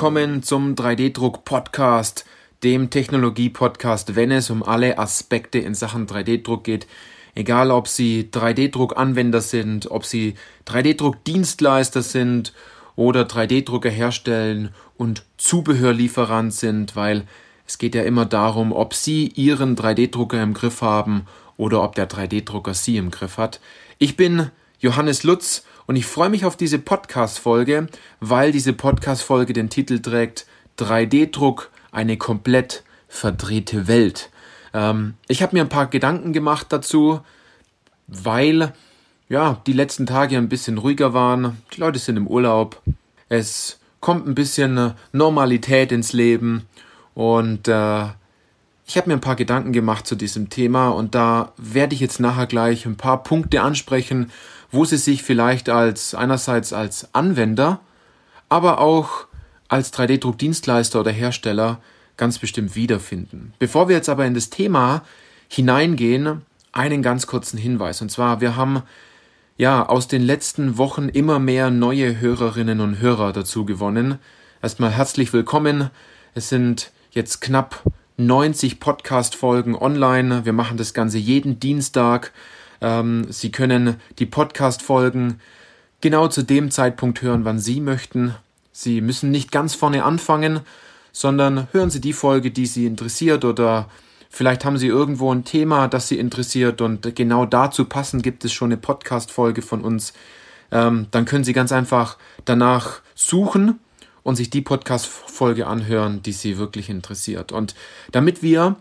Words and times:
Willkommen 0.00 0.42
zum 0.42 0.76
3D-Druck-Podcast, 0.76 2.24
dem 2.62 2.88
Technologie-Podcast, 2.88 4.16
wenn 4.16 4.30
es 4.30 4.48
um 4.48 4.62
alle 4.62 4.96
Aspekte 4.96 5.58
in 5.58 5.74
Sachen 5.74 6.06
3D-Druck 6.06 6.64
geht. 6.64 6.86
Egal, 7.34 7.70
ob 7.70 7.86
Sie 7.86 8.30
3D-Druck-Anwender 8.32 9.42
sind, 9.42 9.90
ob 9.90 10.06
Sie 10.06 10.36
3D-Druck-Dienstleister 10.66 12.00
sind 12.00 12.54
oder 12.96 13.24
3D-Drucker 13.24 13.90
herstellen 13.90 14.70
und 14.96 15.26
Zubehörlieferant 15.36 16.54
sind, 16.54 16.96
weil 16.96 17.24
es 17.66 17.76
geht 17.76 17.94
ja 17.94 18.02
immer 18.02 18.24
darum, 18.24 18.72
ob 18.72 18.94
Sie 18.94 19.26
Ihren 19.26 19.76
3D-Drucker 19.76 20.42
im 20.42 20.54
Griff 20.54 20.80
haben 20.80 21.26
oder 21.58 21.82
ob 21.82 21.94
der 21.94 22.08
3D-Drucker 22.08 22.72
Sie 22.72 22.96
im 22.96 23.10
Griff 23.10 23.36
hat. 23.36 23.60
Ich 23.98 24.16
bin 24.16 24.50
Johannes 24.78 25.24
Lutz 25.24 25.66
und 25.90 25.96
ich 25.96 26.06
freue 26.06 26.30
mich 26.30 26.44
auf 26.44 26.56
diese 26.56 26.78
Podcast-Folge, 26.78 27.88
weil 28.20 28.52
diese 28.52 28.72
Podcast-Folge 28.72 29.52
den 29.52 29.70
Titel 29.70 29.98
trägt 29.98 30.46
3D-Druck, 30.78 31.68
eine 31.90 32.16
komplett 32.16 32.84
verdrehte 33.08 33.88
Welt. 33.88 34.30
Ähm, 34.72 35.14
ich 35.26 35.42
habe 35.42 35.56
mir 35.56 35.62
ein 35.62 35.68
paar 35.68 35.88
Gedanken 35.88 36.32
gemacht 36.32 36.68
dazu, 36.70 37.22
weil 38.06 38.72
ja, 39.28 39.60
die 39.66 39.72
letzten 39.72 40.06
Tage 40.06 40.36
ein 40.36 40.48
bisschen 40.48 40.78
ruhiger 40.78 41.12
waren. 41.12 41.60
Die 41.74 41.80
Leute 41.80 41.98
sind 41.98 42.16
im 42.16 42.28
Urlaub. 42.28 42.80
Es 43.28 43.80
kommt 43.98 44.28
ein 44.28 44.36
bisschen 44.36 44.94
Normalität 45.10 45.90
ins 45.90 46.12
Leben 46.12 46.68
und 47.14 47.66
äh, 47.66 48.04
ich 48.86 48.96
habe 48.96 49.08
mir 49.08 49.14
ein 49.14 49.20
paar 49.20 49.34
Gedanken 49.34 49.72
gemacht 49.72 50.06
zu 50.06 50.14
diesem 50.14 50.50
Thema 50.50 50.90
und 50.90 51.16
da 51.16 51.52
werde 51.56 51.96
ich 51.96 52.00
jetzt 52.00 52.20
nachher 52.20 52.46
gleich 52.46 52.86
ein 52.86 52.96
paar 52.96 53.24
Punkte 53.24 53.62
ansprechen, 53.62 54.30
wo 54.72 54.84
Sie 54.84 54.96
sich 54.96 55.22
vielleicht 55.22 55.68
als 55.68 56.14
einerseits 56.14 56.72
als 56.72 57.14
Anwender, 57.14 57.80
aber 58.48 58.80
auch 58.80 59.26
als 59.68 59.92
3D-Druckdienstleister 59.92 61.00
oder 61.00 61.10
Hersteller 61.10 61.80
ganz 62.16 62.38
bestimmt 62.38 62.74
wiederfinden. 62.74 63.54
Bevor 63.58 63.88
wir 63.88 63.96
jetzt 63.96 64.08
aber 64.08 64.26
in 64.26 64.34
das 64.34 64.50
Thema 64.50 65.02
hineingehen, 65.48 66.42
einen 66.72 67.02
ganz 67.02 67.26
kurzen 67.26 67.58
Hinweis. 67.58 68.02
Und 68.02 68.10
zwar, 68.10 68.40
wir 68.40 68.56
haben 68.56 68.82
ja 69.56 69.86
aus 69.86 70.08
den 70.08 70.22
letzten 70.22 70.78
Wochen 70.78 71.08
immer 71.08 71.38
mehr 71.38 71.70
neue 71.70 72.20
Hörerinnen 72.20 72.80
und 72.80 73.00
Hörer 73.00 73.32
dazu 73.32 73.64
gewonnen. 73.64 74.18
Erstmal 74.62 74.90
herzlich 74.90 75.32
willkommen. 75.32 75.90
Es 76.34 76.48
sind 76.48 76.92
jetzt 77.10 77.40
knapp 77.40 77.82
90 78.16 78.80
Podcast-Folgen 78.80 79.74
online. 79.74 80.44
Wir 80.44 80.52
machen 80.52 80.76
das 80.76 80.94
Ganze 80.94 81.18
jeden 81.18 81.58
Dienstag. 81.58 82.32
Ähm, 82.80 83.26
Sie 83.30 83.52
können 83.52 83.96
die 84.18 84.26
Podcast-Folgen 84.26 85.40
genau 86.00 86.28
zu 86.28 86.42
dem 86.42 86.70
Zeitpunkt 86.70 87.22
hören, 87.22 87.44
wann 87.44 87.58
Sie 87.58 87.80
möchten. 87.80 88.34
Sie 88.72 89.00
müssen 89.00 89.30
nicht 89.30 89.52
ganz 89.52 89.74
vorne 89.74 90.04
anfangen, 90.04 90.60
sondern 91.12 91.68
hören 91.72 91.90
Sie 91.90 92.00
die 92.00 92.12
Folge, 92.12 92.50
die 92.50 92.66
Sie 92.66 92.86
interessiert 92.86 93.44
oder 93.44 93.88
vielleicht 94.30 94.64
haben 94.64 94.78
Sie 94.78 94.86
irgendwo 94.86 95.32
ein 95.32 95.44
Thema, 95.44 95.88
das 95.88 96.08
Sie 96.08 96.18
interessiert 96.18 96.80
und 96.80 97.14
genau 97.14 97.46
dazu 97.46 97.84
passend 97.84 98.22
gibt 98.22 98.44
es 98.44 98.52
schon 98.52 98.68
eine 98.68 98.76
Podcast-Folge 98.76 99.62
von 99.62 99.82
uns. 99.82 100.12
Ähm, 100.70 101.08
dann 101.10 101.24
können 101.24 101.44
Sie 101.44 101.52
ganz 101.52 101.72
einfach 101.72 102.16
danach 102.44 103.00
suchen 103.14 103.80
und 104.22 104.36
sich 104.36 104.50
die 104.50 104.62
Podcast-Folge 104.62 105.66
anhören, 105.66 106.22
die 106.22 106.32
Sie 106.32 106.58
wirklich 106.58 106.88
interessiert. 106.88 107.52
Und 107.52 107.74
damit 108.12 108.42
wir 108.42 108.76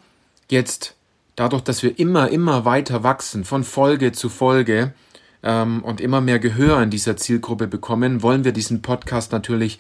jetzt, 0.50 0.96
dadurch, 1.40 1.62
dass 1.62 1.84
wir 1.84 1.98
immer, 1.98 2.30
immer 2.30 2.66
weiter 2.66 3.04
wachsen, 3.04 3.46
von 3.46 3.64
Folge 3.64 4.12
zu 4.12 4.28
Folge 4.28 4.94
ähm, 5.42 5.82
und 5.86 6.02
immer 6.02 6.20
mehr 6.20 6.38
Gehör 6.38 6.84
in 6.84 6.90
dieser 6.90 7.16
Zielgruppe 7.16 7.68
bekommen, 7.68 8.22
wollen 8.22 8.44
wir 8.44 8.52
diesen 8.52 8.82
Podcast 8.82 9.32
natürlich 9.32 9.80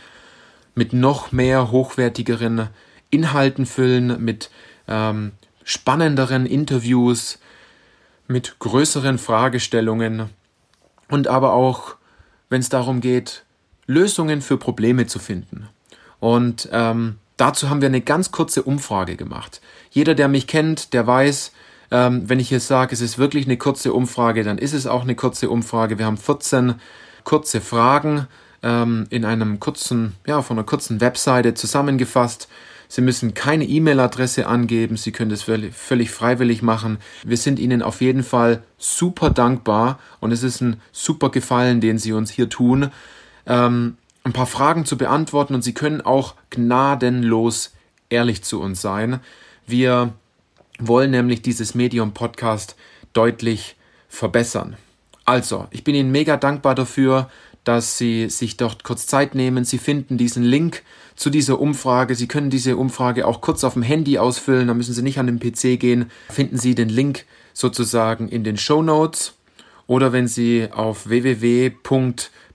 mit 0.74 0.94
noch 0.94 1.34
mehr 1.34 1.70
hochwertigeren 1.70 2.70
Inhalten 3.10 3.66
füllen, 3.66 4.24
mit 4.24 4.50
ähm, 4.88 5.34
spannenderen 5.66 6.46
Interviews, 6.46 7.40
mit 8.30 8.58
größeren 8.60 9.18
Fragestellungen 9.18 10.30
und 11.10 11.28
aber 11.28 11.52
auch, 11.54 11.96
wenn 12.48 12.62
es 12.62 12.70
darum 12.70 13.02
geht, 13.02 13.44
Lösungen 13.86 14.42
für 14.42 14.58
Probleme 14.58 15.08
zu 15.08 15.20
finden. 15.20 15.68
Und 16.22 16.70
ähm, 16.72 17.18
dazu 17.40 17.70
haben 17.70 17.82
wir 17.82 17.88
eine 17.88 18.02
ganz 18.02 18.32
kurze 18.32 18.64
Umfrage 18.64 19.16
gemacht. 19.16 19.62
Jeder, 19.90 20.16
der 20.16 20.28
mich 20.28 20.48
kennt, 20.48 20.94
der 20.94 21.08
weiß, 21.08 21.52
ähm, 21.92 22.28
wenn 22.28 22.40
ich 22.40 22.50
jetzt 22.50 22.68
sage, 22.68 22.94
es 22.94 23.02
ist 23.02 23.18
wirklich 23.18 23.46
eine 23.46 23.58
kurze 23.58 23.94
Umfrage, 23.94 24.44
dann 24.44 24.58
ist 24.58 24.74
es 24.74 24.88
auch 24.88 25.04
eine 25.04 25.16
kurze 25.16 25.50
Umfrage. 25.50 25.98
Wir 25.98 26.06
haben 26.06 26.18
14 26.18 26.76
kurze 27.24 27.62
Fragen 27.62 28.28
ähm, 28.62 29.08
in 29.10 29.26
einem 29.26 29.60
kurzen, 29.60 30.16
ja, 30.28 30.42
von 30.42 30.58
einer 30.58 30.66
kurzen 30.66 31.02
Webseite 31.02 31.54
zusammengefasst. 31.54 32.48
Sie 32.92 33.02
müssen 33.02 33.36
keine 33.36 33.66
E-Mail-Adresse 33.66 34.48
angeben, 34.48 34.98
Sie 34.98 35.12
können 35.12 35.30
das 35.30 35.44
völlig, 35.44 35.76
völlig 35.76 36.10
freiwillig 36.10 36.64
machen. 36.64 36.98
Wir 37.24 37.38
sind 37.38 37.60
Ihnen 37.60 37.84
auf 37.84 38.02
jeden 38.02 38.24
Fall 38.24 38.64
super 38.80 39.30
dankbar 39.30 40.00
und 40.20 40.32
es 40.32 40.42
ist 40.42 40.62
ein 40.62 40.82
super 40.92 41.30
Gefallen, 41.30 41.82
den 41.82 42.00
Sie 42.00 42.14
uns 42.14 42.32
hier 42.32 42.50
tun 42.50 42.90
ähm, 43.46 43.98
ein 44.30 44.34
paar 44.34 44.46
Fragen 44.46 44.86
zu 44.86 44.98
beantworten 44.98 45.56
und 45.56 45.64
Sie 45.64 45.74
können 45.74 46.02
auch 46.02 46.36
gnadenlos 46.52 47.74
ehrlich 48.10 48.44
zu 48.44 48.62
uns 48.62 48.82
sein. 48.82 49.20
Wir 49.66 50.14
wollen 50.80 51.12
nämlich 51.12 51.42
dieses 51.42 51.74
Medium 51.76 52.14
Podcast 52.14 52.76
deutlich 53.14 53.76
verbessern. 54.08 54.78
Also, 55.26 55.68
ich 55.72 55.84
bin 55.84 55.96
Ihnen 55.96 56.12
mega 56.12 56.38
dankbar 56.38 56.76
dafür, 56.76 57.30
dass 57.64 57.98
Sie 57.98 58.30
sich 58.30 58.56
dort 58.56 58.84
kurz 58.84 59.08
Zeit 59.08 59.36
nehmen. 59.36 59.66
Sie 59.66 59.80
finden 59.80 60.18
diesen 60.18 60.44
Link 60.44 60.84
zu 61.16 61.30
dieser 61.30 61.60
Umfrage. 61.60 62.16
Sie 62.16 62.28
können 62.28 62.50
diese 62.52 62.78
Umfrage 62.78 63.28
auch 63.28 63.42
kurz 63.42 63.64
auf 63.64 63.74
dem 63.74 63.84
Handy 63.84 64.20
ausfüllen. 64.20 64.68
Da 64.68 64.74
müssen 64.76 64.94
Sie 64.94 65.02
nicht 65.02 65.20
an 65.20 65.28
den 65.28 65.40
PC 65.40 65.80
gehen. 65.80 66.12
Finden 66.30 66.58
Sie 66.58 66.76
den 66.76 66.90
Link 66.90 67.26
sozusagen 67.54 68.30
in 68.30 68.44
den 68.44 68.58
Show 68.58 68.82
Notes. 68.82 69.34
Oder 69.90 70.14
wenn 70.14 70.28
Sie 70.28 70.70
auf 70.72 71.10
www 71.10 71.72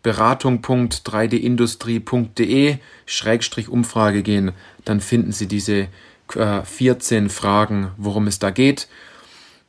beratung.3dindustrie.de 0.05 2.77
Schrägstrich 3.07 3.69
Umfrage 3.69 4.23
gehen, 4.23 4.53
dann 4.85 5.01
finden 5.01 5.33
Sie 5.33 5.49
diese 5.49 5.89
äh, 6.37 6.63
14 6.63 7.29
Fragen, 7.31 7.91
worum 7.97 8.29
es 8.29 8.39
da 8.39 8.51
geht. 8.51 8.87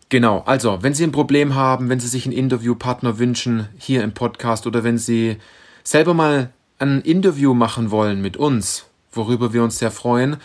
Genau, 0.09 0.44
also 0.46 0.84
wenn 0.84 0.94
Sie 0.94 1.03
ein 1.03 1.12
Problem 1.12 1.56
haben, 1.56 1.90
wenn 1.90 2.00
Sie 2.00 2.08
sich 2.08 2.26
einen 2.26 2.38
Interviewpartner 2.38 3.18
wünschen 3.18 3.68
hier 3.80 4.03
im 4.03 4.14
Podcast 4.14 4.68
oder 4.68 4.84
wenn 4.84 5.00
Sie 5.00 5.38
selber 5.84 6.14
mal 6.14 6.52
ein 6.78 7.02
Interview 7.02 7.56
machen 7.56 7.90
wollen 7.90 8.22
mit 8.22 8.38
uns, 8.38 8.86
worüber 9.12 9.53
wir 9.53 9.64
uns 9.64 9.80
sehr 9.80 9.90
freuen, 9.90 10.38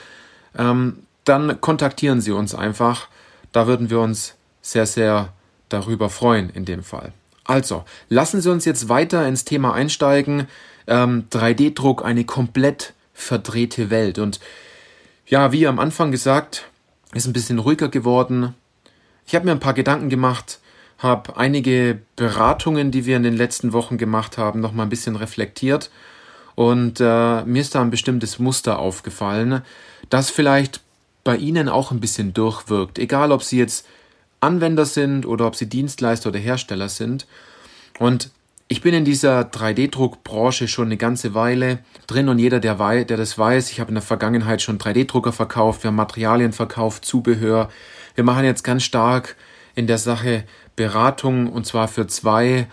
ähm, 0.56 1.00
dann 1.24 1.60
kontaktieren 1.60 2.22
Sie 2.22 2.32
uns 2.32 2.54
einfach. 2.54 3.08
Da 3.52 3.66
würden 3.66 3.90
wir 3.90 4.00
uns 4.00 4.36
sehr, 4.62 4.86
sehr 4.86 5.34
darüber 5.70 6.10
freuen 6.10 6.50
in 6.50 6.64
dem 6.64 6.82
Fall. 6.82 7.12
Also, 7.44 7.84
lassen 8.08 8.40
Sie 8.40 8.50
uns 8.50 8.64
jetzt 8.64 8.88
weiter 8.88 9.26
ins 9.26 9.44
Thema 9.44 9.74
einsteigen. 9.74 10.46
Ähm, 10.86 11.24
3D-Druck, 11.30 12.04
eine 12.04 12.24
komplett 12.24 12.92
verdrehte 13.12 13.90
Welt. 13.90 14.18
Und 14.18 14.40
ja, 15.26 15.52
wie 15.52 15.66
am 15.66 15.78
Anfang 15.78 16.10
gesagt, 16.10 16.66
ist 17.12 17.26
ein 17.26 17.32
bisschen 17.32 17.58
ruhiger 17.58 17.88
geworden. 17.88 18.54
Ich 19.26 19.34
habe 19.34 19.44
mir 19.44 19.52
ein 19.52 19.60
paar 19.60 19.74
Gedanken 19.74 20.08
gemacht, 20.08 20.58
habe 20.98 21.36
einige 21.36 22.00
Beratungen, 22.16 22.90
die 22.90 23.06
wir 23.06 23.16
in 23.16 23.22
den 23.22 23.36
letzten 23.36 23.72
Wochen 23.72 23.98
gemacht 23.98 24.38
haben, 24.38 24.60
noch 24.60 24.72
mal 24.72 24.84
ein 24.84 24.88
bisschen 24.88 25.16
reflektiert. 25.16 25.90
Und 26.54 27.00
äh, 27.00 27.44
mir 27.44 27.62
ist 27.62 27.74
da 27.74 27.80
ein 27.80 27.90
bestimmtes 27.90 28.38
Muster 28.38 28.78
aufgefallen, 28.78 29.62
das 30.08 30.30
vielleicht 30.30 30.80
bei 31.24 31.36
Ihnen 31.36 31.68
auch 31.68 31.90
ein 31.90 32.00
bisschen 32.00 32.34
durchwirkt. 32.34 32.98
Egal, 32.98 33.32
ob 33.32 33.42
Sie 33.42 33.58
jetzt 33.58 33.86
Anwender 34.40 34.86
sind 34.86 35.26
oder 35.26 35.46
ob 35.46 35.56
sie 35.56 35.68
Dienstleister 35.68 36.30
oder 36.30 36.38
Hersteller 36.38 36.88
sind. 36.88 37.26
Und 37.98 38.30
ich 38.68 38.82
bin 38.82 38.94
in 38.94 39.04
dieser 39.04 39.40
3D-Druckbranche 39.42 40.68
schon 40.68 40.86
eine 40.86 40.96
ganze 40.96 41.34
Weile 41.34 41.80
drin 42.06 42.28
und 42.28 42.38
jeder, 42.38 42.60
der, 42.60 42.78
wei 42.78 43.04
der 43.04 43.16
das 43.16 43.36
weiß, 43.36 43.70
ich 43.70 43.80
habe 43.80 43.88
in 43.88 43.96
der 43.96 44.02
Vergangenheit 44.02 44.62
schon 44.62 44.78
3D-Drucker 44.78 45.32
verkauft, 45.32 45.82
wir 45.82 45.88
haben 45.88 45.96
Materialien 45.96 46.52
verkauft, 46.52 47.04
Zubehör. 47.04 47.68
Wir 48.14 48.24
machen 48.24 48.44
jetzt 48.44 48.62
ganz 48.62 48.84
stark 48.84 49.36
in 49.74 49.86
der 49.86 49.98
Sache 49.98 50.44
Beratung 50.76 51.52
und 51.52 51.66
zwar 51.66 51.88
für 51.88 52.06
zwei 52.06 52.68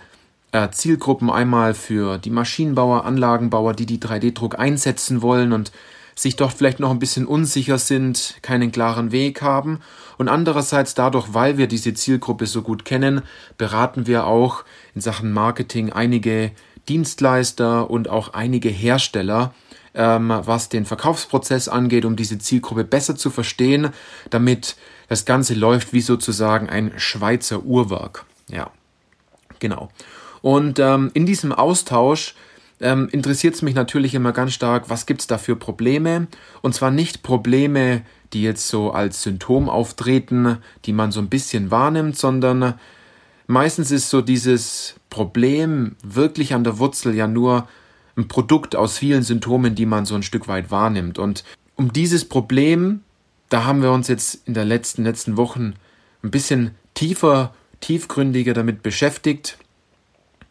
äh, 0.51 0.69
Zielgruppen. 0.69 1.29
Einmal 1.29 1.73
für 1.73 2.17
die 2.17 2.29
Maschinenbauer, 2.29 3.05
Anlagenbauer, 3.05 3.73
die 3.73 3.85
die 3.85 3.99
3D-Druck 3.99 4.59
einsetzen 4.59 5.21
wollen 5.21 5.51
und 5.51 5.71
sich 6.17 6.35
doch 6.35 6.51
vielleicht 6.51 6.79
noch 6.79 6.89
ein 6.89 6.99
bisschen 6.99 7.27
unsicher 7.27 7.77
sind, 7.77 8.37
keinen 8.41 8.71
klaren 8.71 9.11
Weg 9.11 9.41
haben. 9.41 9.79
Und 10.17 10.29
andererseits 10.29 10.95
dadurch, 10.95 11.27
weil 11.33 11.57
wir 11.59 11.67
diese 11.67 11.93
Zielgruppe 11.93 12.47
so 12.47 12.63
gut 12.63 12.85
kennen, 12.85 13.21
beraten 13.57 14.07
wir 14.07 14.25
auch 14.25 14.65
in 14.95 15.01
Sachen 15.01 15.31
Marketing 15.31 15.93
einige 15.93 16.51
Dienstleister 16.89 17.89
und 17.89 18.09
auch 18.09 18.33
einige 18.33 18.69
Hersteller, 18.69 19.53
ähm, 19.93 20.33
was 20.43 20.69
den 20.69 20.85
Verkaufsprozess 20.85 21.69
angeht, 21.69 22.03
um 22.03 22.15
diese 22.15 22.39
Zielgruppe 22.39 22.83
besser 22.83 23.15
zu 23.15 23.29
verstehen, 23.29 23.89
damit 24.31 24.75
das 25.09 25.25
Ganze 25.25 25.53
läuft 25.53 25.93
wie 25.93 26.01
sozusagen 26.01 26.67
ein 26.67 26.93
Schweizer 26.97 27.63
Uhrwerk. 27.63 28.25
Ja, 28.49 28.71
genau. 29.59 29.89
Und 30.41 30.79
ähm, 30.79 31.11
in 31.13 31.27
diesem 31.27 31.51
Austausch 31.51 32.33
ähm, 32.79 33.09
interessiert 33.11 33.55
es 33.55 33.61
mich 33.61 33.75
natürlich 33.75 34.13
immer 34.13 34.31
ganz 34.31 34.53
stark, 34.53 34.89
was 34.89 35.05
gibt 35.05 35.21
es 35.21 35.27
da 35.27 35.37
für 35.37 35.55
Probleme? 35.55 36.27
Und 36.61 36.73
zwar 36.73 36.91
nicht 36.91 37.23
Probleme, 37.23 38.03
die 38.33 38.43
jetzt 38.43 38.67
so 38.67 38.91
als 38.91 39.23
Symptom 39.23 39.69
auftreten, 39.69 40.57
die 40.85 40.93
man 40.93 41.11
so 41.11 41.19
ein 41.19 41.29
bisschen 41.29 41.71
wahrnimmt, 41.71 42.17
sondern 42.17 42.75
meistens 43.47 43.91
ist 43.91 44.09
so 44.09 44.21
dieses 44.21 44.95
Problem 45.09 45.95
wirklich 46.03 46.53
an 46.53 46.63
der 46.63 46.77
Wurzel 46.77 47.15
ja 47.15 47.27
nur 47.27 47.67
ein 48.15 48.27
Produkt 48.27 48.75
aus 48.75 48.97
vielen 48.97 49.23
Symptomen, 49.23 49.75
die 49.75 49.85
man 49.85 50.05
so 50.05 50.15
ein 50.15 50.23
Stück 50.23 50.47
weit 50.47 50.71
wahrnimmt. 50.71 51.19
Und 51.19 51.43
um 51.75 51.93
dieses 51.93 52.25
Problem, 52.25 53.01
da 53.49 53.63
haben 53.63 53.81
wir 53.81 53.91
uns 53.91 54.07
jetzt 54.07 54.47
in 54.47 54.53
den 54.53 54.67
letzten, 54.67 55.03
letzten 55.03 55.37
Wochen 55.37 55.73
ein 56.23 56.31
bisschen 56.31 56.71
tiefer, 56.95 57.53
tiefgründiger 57.79 58.53
damit 58.53 58.83
beschäftigt. 58.83 59.57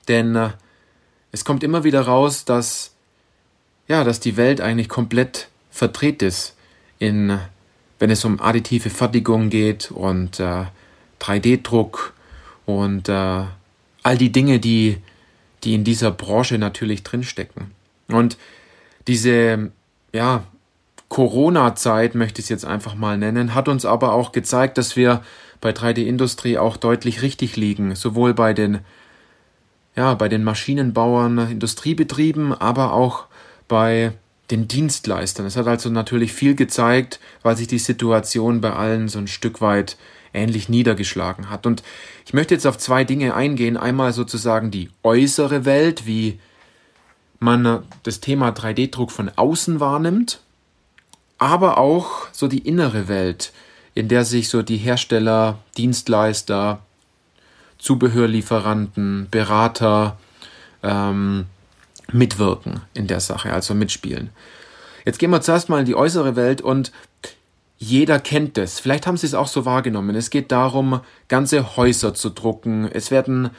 Denn 0.09 0.37
äh, 0.37 0.51
es 1.37 1.45
kommt 1.45 1.63
immer 1.63 1.85
wieder 1.85 2.01
raus, 2.01 2.47
dass, 2.47 2.93
ja, 3.89 4.05
dass 4.05 4.21
die 4.21 4.39
Welt 4.39 4.63
eigentlich 4.63 4.89
komplett 4.89 5.49
verdreht 5.71 6.23
ist, 6.23 6.57
in, 6.99 7.39
wenn 7.99 8.09
es 8.09 8.25
um 8.25 8.41
additive 8.41 8.89
Fertigung 8.89 9.51
geht 9.51 9.91
und 9.91 10.41
äh, 10.41 10.65
3D-Druck 11.21 12.15
und 12.65 13.11
äh, 13.11 13.45
all 14.03 14.17
die 14.17 14.33
Dinge, 14.33 14.61
die, 14.61 14.97
die 15.63 15.75
in 15.75 15.85
dieser 15.85 16.11
Branche 16.11 16.57
natürlich 16.57 17.03
drinstecken. 17.03 17.73
Und 18.09 18.39
diese, 19.07 19.73
ja, 20.15 20.43
Corona-Zeit, 21.11 22.15
möchte 22.15 22.41
ich 22.41 22.47
es 22.47 22.49
jetzt 22.49 22.65
einfach 22.65 22.95
mal 22.95 23.19
nennen, 23.19 23.55
hat 23.55 23.69
uns 23.69 23.85
aber 23.85 24.15
auch 24.15 24.33
gezeigt, 24.33 24.79
dass 24.79 24.97
wir 24.97 25.23
bei 25.61 25.73
3D-Industrie 25.73 26.57
auch 26.57 26.79
deutlich 26.79 27.21
richtig 27.21 27.57
liegen, 27.57 27.95
sowohl 27.95 28.33
bei 28.33 28.55
den 28.55 28.79
ja, 29.97 30.15
bei 30.15 30.29
den 30.29 30.45
Maschinenbauern, 30.45 31.51
Industriebetrieben, 31.51 32.53
aber 32.53 32.93
auch 32.93 33.25
bei 33.67 34.13
den 34.51 34.69
Dienstleistern. 34.69 35.47
Es 35.47 35.57
hat 35.57 35.67
also 35.67 35.91
natürlich 35.91 36.33
viel 36.33 36.55
gezeigt, 36.55 37.19
weil 37.43 37.57
sich 37.57 37.67
die 37.67 37.79
Situation 37.79 38.61
bei 38.61 38.73
allen 38.73 39.09
so 39.09 39.19
ein 39.19 39.27
Stück 39.27 39.61
weit 39.61 39.97
ähnlich 40.33 40.69
niedergeschlagen 40.69 41.51
hat. 41.51 41.67
Und 41.67 41.83
ich 42.27 42.35
möchte 42.35 42.55
jetzt 42.55 42.67
auf 42.67 42.79
zwei 42.79 43.05
Dinge 43.05 43.35
eingehen. 43.35 43.77
Einmal 43.77 44.13
sozusagen 44.13 44.71
die 44.71 44.91
äußere 45.03 45.65
Welt, 45.65 46.07
wie 46.07 46.39
man 47.39 47.83
das 48.03 48.21
Thema 48.21 48.51
3D-Druck 48.51 49.11
von 49.11 49.31
außen 49.35 49.81
wahrnimmt, 49.81 50.41
aber 51.39 51.79
auch 51.79 52.29
so 52.33 52.49
die 52.49 52.67
innere 52.67 53.09
Welt, 53.09 53.53
in 53.95 54.09
der 54.09 54.25
sich 54.25 54.49
so 54.49 54.63
die 54.63 54.79
Hersteller, 54.79 55.59
Dienstleister, 55.77 56.86
Zubehörlieferanten, 57.79 59.29
Berater 59.31 60.19
ähm, 60.83 61.47
mitwirken 62.13 62.81
in 62.95 63.07
der 63.07 63.21
Sache, 63.21 63.53
also 63.53 63.75
mitspielen. 63.75 64.31
Jetzt 65.05 65.19
gehen 65.19 65.31
wir 65.31 65.41
zuerst 65.41 65.69
mal 65.69 65.81
in 65.81 65.87
die 65.87 65.95
äußere 65.95 66.37
Welt 66.37 66.61
und 66.61 66.93
jeder 67.79 68.19
kennt 68.19 68.57
es. 68.59 68.81
Vielleicht 68.81 69.07
haben 69.07 69.17
Sie 69.17 69.27
es 69.27 69.35
auch 69.35 69.49
so 69.49 69.65
wahrgenommen. 69.65 70.17
Es 70.17 70.31
geht 70.31 70.51
darum, 70.51 71.01
ganze 71.29 71.77
Häuser 71.77 72.15
zu 72.15 72.31
drucken. 72.31 72.89
Es 72.91 73.11
werden 73.11 73.51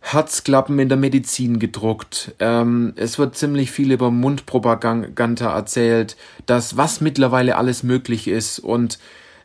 Herzklappen 0.00 0.78
in 0.78 0.88
der 0.88 0.98
Medizin 0.98 1.58
gedruckt. 1.58 2.34
Ähm, 2.38 2.92
es 2.96 3.18
wird 3.18 3.36
ziemlich 3.36 3.70
viel 3.70 3.92
über 3.92 4.10
Mundpropaganda 4.10 5.54
erzählt, 5.54 6.16
dass 6.46 6.76
was 6.76 7.00
mittlerweile 7.00 7.56
alles 7.56 7.82
möglich 7.82 8.28
ist 8.28 8.58
und 8.58 8.98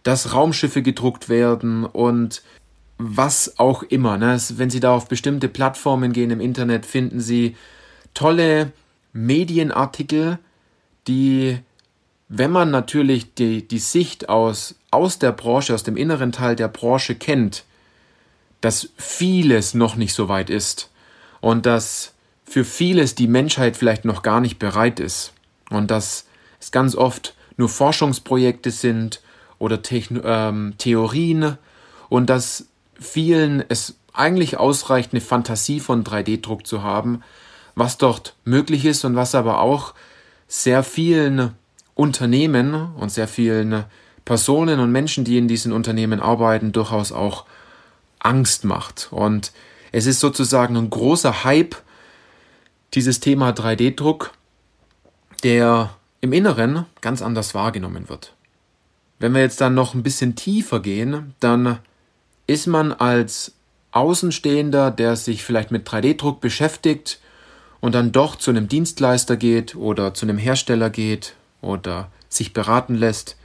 dass 0.03 0.33
Raumschiffe 0.33 0.81
gedruckt 0.81 1.29
werden 1.29 1.85
und 1.85 2.41
was 2.97 3.59
auch 3.59 3.83
immer. 3.83 4.17
Ne? 4.17 4.39
Wenn 4.55 4.69
Sie 4.69 4.79
da 4.79 4.93
auf 4.93 5.07
bestimmte 5.07 5.49
Plattformen 5.49 6.13
gehen 6.13 6.31
im 6.31 6.41
Internet, 6.41 6.85
finden 6.85 7.19
Sie 7.19 7.55
tolle 8.13 8.71
Medienartikel, 9.13 10.39
die, 11.07 11.59
wenn 12.27 12.51
man 12.51 12.71
natürlich 12.71 13.33
die, 13.35 13.67
die 13.67 13.79
Sicht 13.79 14.29
aus, 14.29 14.75
aus 14.91 15.19
der 15.19 15.31
Branche, 15.31 15.73
aus 15.73 15.83
dem 15.83 15.97
inneren 15.97 16.31
Teil 16.31 16.55
der 16.55 16.67
Branche 16.67 17.15
kennt, 17.15 17.63
dass 18.61 18.89
vieles 18.97 19.73
noch 19.73 19.95
nicht 19.95 20.13
so 20.13 20.29
weit 20.29 20.49
ist 20.49 20.89
und 21.41 21.65
dass 21.65 22.13
für 22.43 22.63
vieles 22.65 23.13
die 23.13 23.27
Menschheit 23.27 23.77
vielleicht 23.77 24.05
noch 24.05 24.23
gar 24.23 24.41
nicht 24.41 24.57
bereit 24.57 24.99
ist 24.99 25.33
und 25.69 25.91
dass 25.91 26.25
es 26.59 26.71
ganz 26.71 26.95
oft 26.95 27.35
nur 27.57 27.69
Forschungsprojekte 27.69 28.71
sind 28.71 29.21
oder 29.59 29.81
Techno 29.81 30.21
ähm, 30.23 30.73
Theorien 30.77 31.57
und 32.09 32.29
dass 32.29 32.67
vielen 32.99 33.63
es 33.67 33.95
eigentlich 34.13 34.57
ausreicht, 34.57 35.13
eine 35.13 35.21
Fantasie 35.21 35.79
von 35.79 36.03
3D-Druck 36.03 36.65
zu 36.65 36.81
haben, 36.81 37.21
was 37.75 37.97
dort 37.97 38.35
möglich 38.43 38.85
ist 38.85 39.05
und 39.05 39.15
was 39.15 39.35
aber 39.35 39.59
auch 39.59 39.93
sehr 40.47 40.83
vielen 40.83 41.53
Unternehmen 41.93 42.93
und 42.95 43.11
sehr 43.11 43.27
vielen 43.27 43.85
Personen 44.25 44.79
und 44.79 44.91
Menschen, 44.91 45.23
die 45.23 45.37
in 45.37 45.47
diesen 45.47 45.71
Unternehmen 45.71 46.19
arbeiten, 46.19 46.71
durchaus 46.71 47.11
auch 47.11 47.45
Angst 48.19 48.65
macht. 48.65 49.09
Und 49.11 49.51
es 49.91 50.05
ist 50.05 50.19
sozusagen 50.19 50.75
ein 50.75 50.89
großer 50.89 51.43
Hype, 51.43 51.75
dieses 52.93 53.19
Thema 53.19 53.51
3D-Druck, 53.51 54.31
der 55.43 55.91
im 56.21 56.33
Inneren 56.33 56.85
ganz 57.01 57.21
anders 57.21 57.53
wahrgenommen 57.53 58.09
wird. 58.09 58.33
Wenn 59.19 59.33
wir 59.33 59.41
jetzt 59.41 59.61
dann 59.61 59.73
noch 59.73 59.93
ein 59.93 60.03
bisschen 60.03 60.35
tiefer 60.35 60.79
gehen, 60.79 61.35
dann 61.39 61.79
ist 62.47 62.67
man 62.67 62.93
als 62.93 63.53
Außenstehender, 63.91 64.91
der 64.91 65.15
sich 65.15 65.43
vielleicht 65.43 65.71
mit 65.71 65.87
3D-Druck 65.87 66.41
beschäftigt 66.41 67.19
und 67.79 67.93
dann 67.93 68.11
doch 68.11 68.35
zu 68.35 68.51
einem 68.51 68.67
Dienstleister 68.67 69.37
geht 69.37 69.75
oder 69.75 70.13
zu 70.13 70.25
einem 70.25 70.37
Hersteller 70.37 70.89
geht 70.89 71.35
oder 71.61 72.09
sich 72.29 72.53
beraten 72.53 72.95
lässt, 72.95 73.37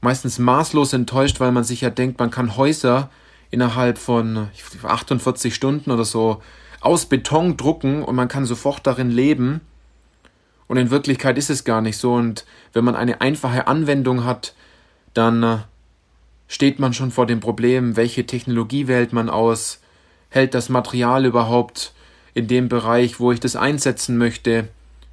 meistens 0.00 0.38
maßlos 0.38 0.92
enttäuscht, 0.92 1.40
weil 1.40 1.52
man 1.52 1.64
sich 1.64 1.82
ja 1.82 1.90
denkt, 1.90 2.18
man 2.18 2.30
kann 2.30 2.56
Häuser 2.56 3.10
innerhalb 3.50 3.98
von 3.98 4.48
48 4.82 5.54
Stunden 5.54 5.90
oder 5.90 6.04
so 6.04 6.42
aus 6.80 7.06
Beton 7.06 7.56
drucken 7.56 8.02
und 8.02 8.14
man 8.14 8.28
kann 8.28 8.46
sofort 8.46 8.86
darin 8.86 9.10
leben. 9.10 9.60
Und 10.66 10.76
in 10.76 10.90
Wirklichkeit 10.90 11.36
ist 11.36 11.50
es 11.50 11.64
gar 11.64 11.80
nicht 11.80 11.96
so. 11.96 12.14
Und 12.14 12.44
wenn 12.72 12.84
man 12.84 12.94
eine 12.94 13.20
einfache 13.20 13.66
Anwendung 13.66 14.24
hat, 14.24 14.54
dann 15.14 15.42
äh, 15.42 15.58
steht 16.50 16.80
man 16.80 16.92
schon 16.92 17.12
vor 17.12 17.26
dem 17.26 17.38
Problem, 17.38 17.94
welche 17.94 18.26
Technologie 18.26 18.88
wählt 18.88 19.12
man 19.12 19.30
aus, 19.30 19.78
hält 20.30 20.52
das 20.52 20.68
Material 20.68 21.24
überhaupt 21.24 21.94
in 22.34 22.48
dem 22.48 22.68
Bereich, 22.68 23.20
wo 23.20 23.30
ich 23.30 23.38
das 23.38 23.54
einsetzen 23.54 24.18
möchte, 24.18 24.68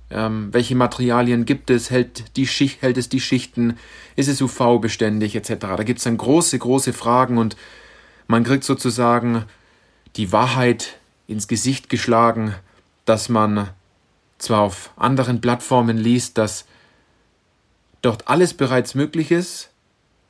ähm, 0.10 0.50
welche 0.52 0.76
Materialien 0.76 1.46
gibt 1.46 1.70
es, 1.70 1.92
hält, 1.92 2.36
die 2.38 2.48
Schicht, 2.48 2.82
hält 2.82 2.98
es 2.98 3.08
die 3.08 3.20
Schichten, 3.20 3.78
ist 4.16 4.30
es 4.30 4.42
UV-beständig 4.42 5.36
etc. 5.36 5.54
Da 5.60 5.84
gibt 5.84 6.00
es 6.00 6.06
dann 6.06 6.18
große, 6.18 6.58
große 6.58 6.92
Fragen 6.92 7.38
und 7.38 7.56
man 8.26 8.44
kriegt 8.44 8.64
sozusagen 8.64 9.46
die 10.16 10.32
Wahrheit 10.32 10.98
ins 11.28 11.48
Gesicht 11.48 11.88
geschlagen, 11.88 12.56
dass 13.06 13.30
man 13.30 13.70
zwar 14.40 14.62
auf 14.62 14.90
anderen 14.96 15.40
Plattformen 15.40 15.98
liest, 15.98 16.40
dass 16.40 16.66
dort 18.02 18.28
alles 18.28 18.56
bereits 18.56 18.96
möglich 18.96 19.30
ist, 19.30 19.70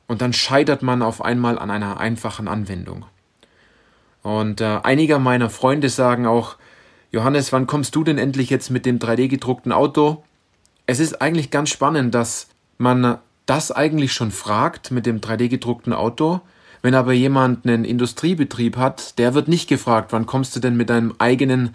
und 0.08 0.20
dann 0.20 0.32
scheitert 0.32 0.82
man 0.82 1.02
auf 1.02 1.24
einmal 1.24 1.58
an 1.58 1.70
einer 1.70 2.00
einfachen 2.00 2.48
Anwendung. 2.48 3.04
Und 4.22 4.60
äh, 4.60 4.80
einige 4.82 5.18
meiner 5.20 5.50
Freunde 5.50 5.88
sagen 5.88 6.26
auch, 6.26 6.56
Johannes, 7.12 7.52
wann 7.52 7.66
kommst 7.66 7.94
du 7.94 8.04
denn 8.04 8.18
endlich 8.18 8.50
jetzt 8.50 8.70
mit 8.70 8.84
dem 8.84 8.98
3D 8.98 9.28
gedruckten 9.28 9.72
Auto? 9.72 10.24
Es 10.86 10.98
ist 10.98 11.22
eigentlich 11.22 11.50
ganz 11.50 11.70
spannend, 11.70 12.14
dass 12.14 12.48
man 12.78 13.18
das 13.46 13.70
eigentlich 13.70 14.12
schon 14.12 14.30
fragt 14.30 14.90
mit 14.90 15.06
dem 15.06 15.20
3D 15.20 15.48
gedruckten 15.48 15.92
Auto. 15.92 16.40
Wenn 16.82 16.94
aber 16.94 17.12
jemand 17.12 17.66
einen 17.66 17.84
Industriebetrieb 17.84 18.76
hat, 18.76 19.18
der 19.18 19.34
wird 19.34 19.48
nicht 19.48 19.68
gefragt, 19.68 20.12
wann 20.12 20.26
kommst 20.26 20.54
du 20.54 20.60
denn 20.60 20.76
mit 20.76 20.90
deinem 20.90 21.14
eigenen 21.18 21.74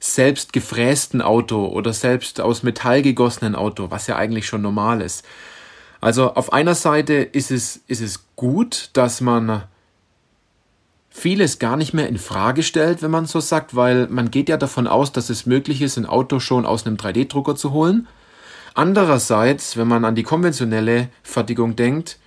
selbst 0.00 0.52
gefrästen 0.54 1.20
Auto 1.20 1.66
oder 1.66 1.92
selbst 1.92 2.40
aus 2.40 2.62
Metall 2.62 3.02
gegossenen 3.02 3.54
Auto, 3.54 3.90
was 3.90 4.06
ja 4.06 4.16
eigentlich 4.16 4.46
schon 4.46 4.62
normal 4.62 5.02
ist. 5.02 5.26
Also 6.00 6.34
auf 6.34 6.52
einer 6.52 6.74
Seite 6.74 7.14
ist 7.14 7.50
es, 7.50 7.80
ist 7.86 8.00
es 8.00 8.24
gut, 8.36 8.90
dass 8.94 9.20
man 9.20 9.64
vieles 11.10 11.58
gar 11.58 11.76
nicht 11.76 11.92
mehr 11.92 12.08
in 12.08 12.18
Frage 12.18 12.62
stellt, 12.62 13.02
wenn 13.02 13.10
man 13.10 13.26
so 13.26 13.40
sagt, 13.40 13.76
weil 13.76 14.06
man 14.08 14.30
geht 14.30 14.48
ja 14.48 14.56
davon 14.56 14.86
aus, 14.86 15.12
dass 15.12 15.28
es 15.28 15.44
möglich 15.44 15.82
ist, 15.82 15.98
ein 15.98 16.06
Auto 16.06 16.40
schon 16.40 16.64
aus 16.64 16.86
einem 16.86 16.96
3D-Drucker 16.96 17.56
zu 17.56 17.72
holen. 17.72 18.06
Andererseits, 18.74 19.76
wenn 19.76 19.88
man 19.88 20.04
an 20.04 20.14
die 20.14 20.22
konventionelle 20.22 21.08
Fertigung 21.22 21.76
denkt, 21.76 22.18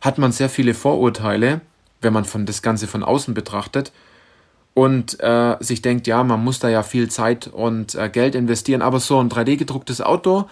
hat 0.00 0.18
man 0.18 0.30
sehr 0.30 0.50
viele 0.50 0.74
Vorurteile, 0.74 1.62
wenn 2.02 2.12
man 2.12 2.26
von 2.26 2.46
das 2.46 2.62
Ganze 2.62 2.86
von 2.86 3.02
außen 3.02 3.32
betrachtet 3.34 3.92
und 4.74 5.18
äh, 5.20 5.56
sich 5.60 5.80
denkt, 5.80 6.06
ja, 6.06 6.22
man 6.22 6.44
muss 6.44 6.58
da 6.58 6.68
ja 6.68 6.82
viel 6.82 7.08
Zeit 7.08 7.46
und 7.48 7.94
äh, 7.94 8.10
Geld 8.10 8.34
investieren, 8.34 8.82
aber 8.82 9.00
so 9.00 9.18
ein 9.18 9.30
3D 9.30 9.56
gedrucktes 9.56 10.02
Auto, 10.02 10.48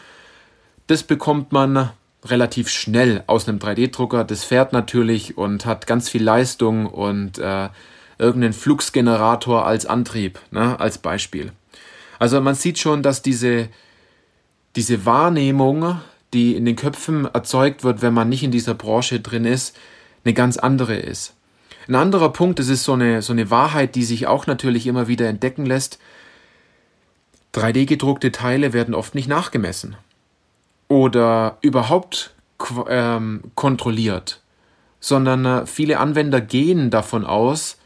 das 0.86 1.02
bekommt 1.02 1.52
man 1.52 1.90
relativ 2.24 2.68
schnell 2.68 3.22
aus 3.26 3.48
einem 3.48 3.58
3D-Drucker. 3.58 4.24
Das 4.24 4.44
fährt 4.44 4.72
natürlich 4.72 5.36
und 5.36 5.66
hat 5.66 5.86
ganz 5.86 6.08
viel 6.08 6.22
Leistung 6.22 6.86
und 6.86 7.38
äh, 7.38 7.68
irgendeinen 8.18 8.52
Fluxgenerator 8.52 9.66
als 9.66 9.86
Antrieb, 9.86 10.40
ne, 10.50 10.78
als 10.80 10.98
Beispiel. 10.98 11.52
Also 12.18 12.40
man 12.40 12.54
sieht 12.54 12.78
schon, 12.78 13.02
dass 13.02 13.22
diese, 13.22 13.68
diese 14.76 15.04
Wahrnehmung, 15.04 16.00
die 16.32 16.56
in 16.56 16.64
den 16.64 16.76
Köpfen 16.76 17.26
erzeugt 17.26 17.84
wird, 17.84 18.02
wenn 18.02 18.14
man 18.14 18.28
nicht 18.28 18.42
in 18.42 18.50
dieser 18.50 18.74
Branche 18.74 19.20
drin 19.20 19.44
ist, 19.44 19.76
eine 20.24 20.34
ganz 20.34 20.56
andere 20.56 20.96
ist. 20.96 21.34
Ein 21.86 21.96
anderer 21.96 22.32
Punkt, 22.32 22.58
das 22.58 22.68
ist 22.68 22.84
so 22.84 22.94
eine, 22.94 23.20
so 23.20 23.32
eine 23.32 23.50
Wahrheit, 23.50 23.94
die 23.94 24.04
sich 24.04 24.26
auch 24.26 24.46
natürlich 24.46 24.86
immer 24.86 25.06
wieder 25.06 25.28
entdecken 25.28 25.66
lässt. 25.66 25.98
3D 27.54 27.84
gedruckte 27.84 28.32
Teile 28.32 28.72
werden 28.72 28.94
oft 28.94 29.14
nicht 29.14 29.28
nachgemessen 29.28 29.96
oder 30.88 31.58
überhaupt 31.60 32.34
ähm, 32.88 33.42
kontrolliert, 33.54 34.40
sondern 35.00 35.44
äh, 35.44 35.66
viele 35.66 35.98
Anwender 35.98 36.40
gehen 36.40 36.90
davon 36.90 37.24
aus, 37.24 37.78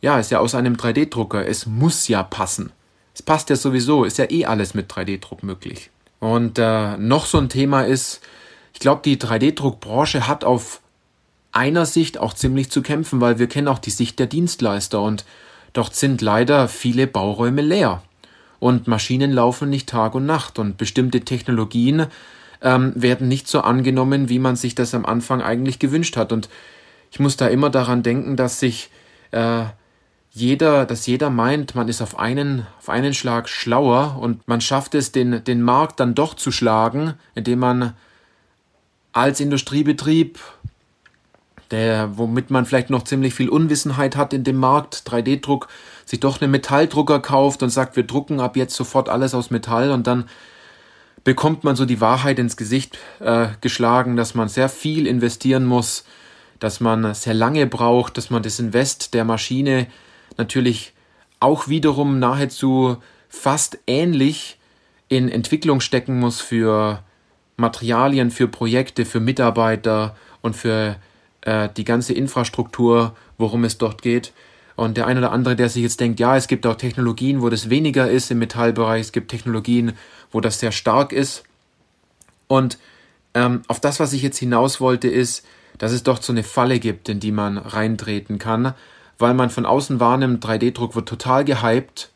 ja, 0.00 0.18
ist 0.18 0.30
ja 0.30 0.40
aus 0.40 0.54
einem 0.54 0.74
3D-Drucker, 0.74 1.46
es 1.46 1.66
muss 1.66 2.08
ja 2.08 2.22
passen. 2.22 2.72
Es 3.14 3.22
passt 3.22 3.50
ja 3.50 3.56
sowieso, 3.56 4.04
ist 4.04 4.18
ja 4.18 4.30
eh 4.30 4.46
alles 4.46 4.74
mit 4.74 4.90
3D-Druck 4.90 5.42
möglich. 5.42 5.90
Und 6.18 6.58
äh, 6.58 6.96
noch 6.96 7.26
so 7.26 7.38
ein 7.38 7.48
Thema 7.48 7.82
ist, 7.82 8.20
ich 8.72 8.80
glaube, 8.80 9.02
die 9.04 9.16
3D-Druckbranche 9.16 10.26
hat 10.26 10.44
auf 10.44 10.80
einer 11.52 11.84
Sicht 11.84 12.18
auch 12.18 12.32
ziemlich 12.32 12.70
zu 12.70 12.82
kämpfen, 12.82 13.20
weil 13.20 13.38
wir 13.38 13.46
kennen 13.46 13.68
auch 13.68 13.78
die 13.78 13.90
Sicht 13.90 14.18
der 14.18 14.26
Dienstleister 14.26 15.00
und 15.00 15.24
dort 15.74 15.94
sind 15.94 16.22
leider 16.22 16.68
viele 16.68 17.06
Bauräume 17.06 17.62
leer 17.62 18.02
und 18.62 18.86
Maschinen 18.86 19.32
laufen 19.32 19.70
nicht 19.70 19.88
Tag 19.88 20.14
und 20.14 20.24
Nacht 20.24 20.60
und 20.60 20.76
bestimmte 20.76 21.22
Technologien 21.22 22.06
ähm, 22.62 22.92
werden 22.94 23.26
nicht 23.26 23.48
so 23.48 23.62
angenommen, 23.62 24.28
wie 24.28 24.38
man 24.38 24.54
sich 24.54 24.76
das 24.76 24.94
am 24.94 25.04
Anfang 25.04 25.42
eigentlich 25.42 25.80
gewünscht 25.80 26.16
hat. 26.16 26.30
Und 26.30 26.48
ich 27.10 27.18
muss 27.18 27.36
da 27.36 27.48
immer 27.48 27.70
daran 27.70 28.04
denken, 28.04 28.36
dass 28.36 28.60
sich 28.60 28.90
äh, 29.32 29.64
jeder, 30.30 30.86
dass 30.86 31.08
jeder 31.08 31.28
meint, 31.28 31.74
man 31.74 31.88
ist 31.88 32.00
auf 32.00 32.20
einen, 32.20 32.64
auf 32.78 32.88
einen 32.88 33.14
Schlag 33.14 33.48
schlauer 33.48 34.16
und 34.20 34.46
man 34.46 34.60
schafft 34.60 34.94
es, 34.94 35.10
den, 35.10 35.42
den 35.42 35.60
Markt 35.60 35.98
dann 35.98 36.14
doch 36.14 36.34
zu 36.34 36.52
schlagen, 36.52 37.14
indem 37.34 37.58
man 37.58 37.94
als 39.12 39.40
Industriebetrieb, 39.40 40.38
der, 41.72 42.16
womit 42.16 42.52
man 42.52 42.64
vielleicht 42.64 42.90
noch 42.90 43.02
ziemlich 43.02 43.34
viel 43.34 43.48
Unwissenheit 43.48 44.14
hat 44.14 44.32
in 44.32 44.44
dem 44.44 44.56
Markt, 44.58 45.02
3D-Druck, 45.08 45.66
sich 46.04 46.20
doch 46.20 46.40
einen 46.40 46.50
Metalldrucker 46.50 47.20
kauft 47.20 47.62
und 47.62 47.70
sagt, 47.70 47.96
wir 47.96 48.04
drucken 48.04 48.40
ab 48.40 48.56
jetzt 48.56 48.74
sofort 48.74 49.08
alles 49.08 49.34
aus 49.34 49.50
Metall 49.50 49.90
und 49.90 50.06
dann 50.06 50.24
bekommt 51.24 51.64
man 51.64 51.76
so 51.76 51.84
die 51.84 52.00
Wahrheit 52.00 52.38
ins 52.38 52.56
Gesicht 52.56 52.98
äh, 53.20 53.48
geschlagen, 53.60 54.16
dass 54.16 54.34
man 54.34 54.48
sehr 54.48 54.68
viel 54.68 55.06
investieren 55.06 55.64
muss, 55.64 56.04
dass 56.58 56.80
man 56.80 57.14
sehr 57.14 57.34
lange 57.34 57.66
braucht, 57.66 58.16
dass 58.16 58.30
man 58.30 58.42
das 58.42 58.58
Invest 58.58 59.14
der 59.14 59.24
Maschine 59.24 59.86
natürlich 60.36 60.94
auch 61.40 61.68
wiederum 61.68 62.18
nahezu 62.18 62.96
fast 63.28 63.78
ähnlich 63.86 64.58
in 65.08 65.28
Entwicklung 65.28 65.80
stecken 65.80 66.18
muss 66.18 66.40
für 66.40 67.02
Materialien, 67.56 68.30
für 68.30 68.48
Projekte, 68.48 69.04
für 69.04 69.20
Mitarbeiter 69.20 70.16
und 70.40 70.56
für 70.56 70.96
äh, 71.42 71.68
die 71.76 71.84
ganze 71.84 72.14
Infrastruktur, 72.14 73.14
worum 73.38 73.64
es 73.64 73.78
dort 73.78 74.02
geht. 74.02 74.32
Und 74.82 74.96
der 74.96 75.06
eine 75.06 75.20
oder 75.20 75.30
andere, 75.30 75.54
der 75.54 75.68
sich 75.68 75.84
jetzt 75.84 76.00
denkt, 76.00 76.18
ja, 76.18 76.36
es 76.36 76.48
gibt 76.48 76.66
auch 76.66 76.74
Technologien, 76.74 77.40
wo 77.40 77.48
das 77.48 77.70
weniger 77.70 78.10
ist 78.10 78.32
im 78.32 78.40
Metallbereich, 78.40 79.00
es 79.00 79.12
gibt 79.12 79.30
Technologien, 79.30 79.92
wo 80.32 80.40
das 80.40 80.58
sehr 80.58 80.72
stark 80.72 81.12
ist. 81.12 81.44
Und 82.48 82.78
ähm, 83.32 83.62
auf 83.68 83.78
das, 83.78 84.00
was 84.00 84.12
ich 84.12 84.22
jetzt 84.22 84.38
hinaus 84.38 84.80
wollte, 84.80 85.06
ist, 85.06 85.46
dass 85.78 85.92
es 85.92 86.02
doch 86.02 86.20
so 86.20 86.32
eine 86.32 86.42
Falle 86.42 86.80
gibt, 86.80 87.08
in 87.08 87.20
die 87.20 87.30
man 87.30 87.58
reintreten 87.58 88.40
kann, 88.40 88.74
weil 89.18 89.34
man 89.34 89.50
von 89.50 89.66
außen 89.66 90.00
wahrnimmt, 90.00 90.44
3D-Druck 90.44 90.96
wird 90.96 91.08
total 91.08 91.44
gehypt, 91.44 92.10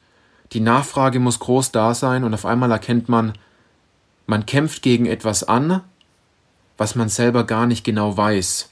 die 0.51 0.59
Nachfrage 0.59 1.21
muss 1.21 1.39
groß 1.39 1.71
da 1.71 1.95
sein 1.95 2.25
und 2.25 2.35
auf 2.35 2.45
einmal 2.45 2.73
erkennt 2.73 3.09
man, 3.09 3.35
man 4.27 4.45
kämpft 4.45 4.83
gegen 4.83 5.07
etwas 5.07 5.45
an, 5.45 5.83
was 6.79 6.97
man 6.97 7.11
selber 7.11 7.45
gar 7.45 7.69
nicht 7.69 7.85
genau 7.85 8.17
weiß, 8.17 8.71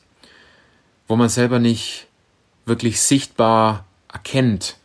wo 1.07 1.15
man 1.15 1.29
selber 1.29 1.61
nicht 1.61 2.09
wirklich 2.67 3.01
sichtbar 3.01 3.85
erkennt, 4.13 4.77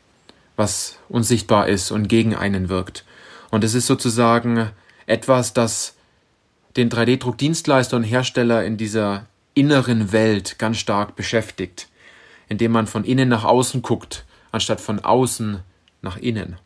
was 0.55 0.97
unsichtbar 1.07 1.67
ist 1.67 1.91
und 1.91 2.07
gegen 2.07 2.35
einen 2.35 2.69
wirkt. 2.69 3.05
Und 3.51 3.63
es 3.63 3.73
ist 3.73 3.87
sozusagen 3.87 4.69
etwas, 5.05 5.53
das 5.53 5.95
den 6.75 6.89
3D-Druckdienstleister 6.89 7.95
und 7.95 8.03
Hersteller 8.03 8.63
in 8.63 8.77
dieser 8.77 9.25
inneren 9.53 10.11
Welt 10.11 10.59
ganz 10.59 10.77
stark 10.77 11.15
beschäftigt, 11.15 11.87
indem 12.47 12.71
man 12.71 12.87
von 12.87 13.03
innen 13.03 13.29
nach 13.29 13.43
außen 13.43 13.81
guckt, 13.81 14.25
anstatt 14.51 14.79
von 14.79 14.99
außen 14.99 15.59
nach 16.01 16.17
innen. 16.17 16.57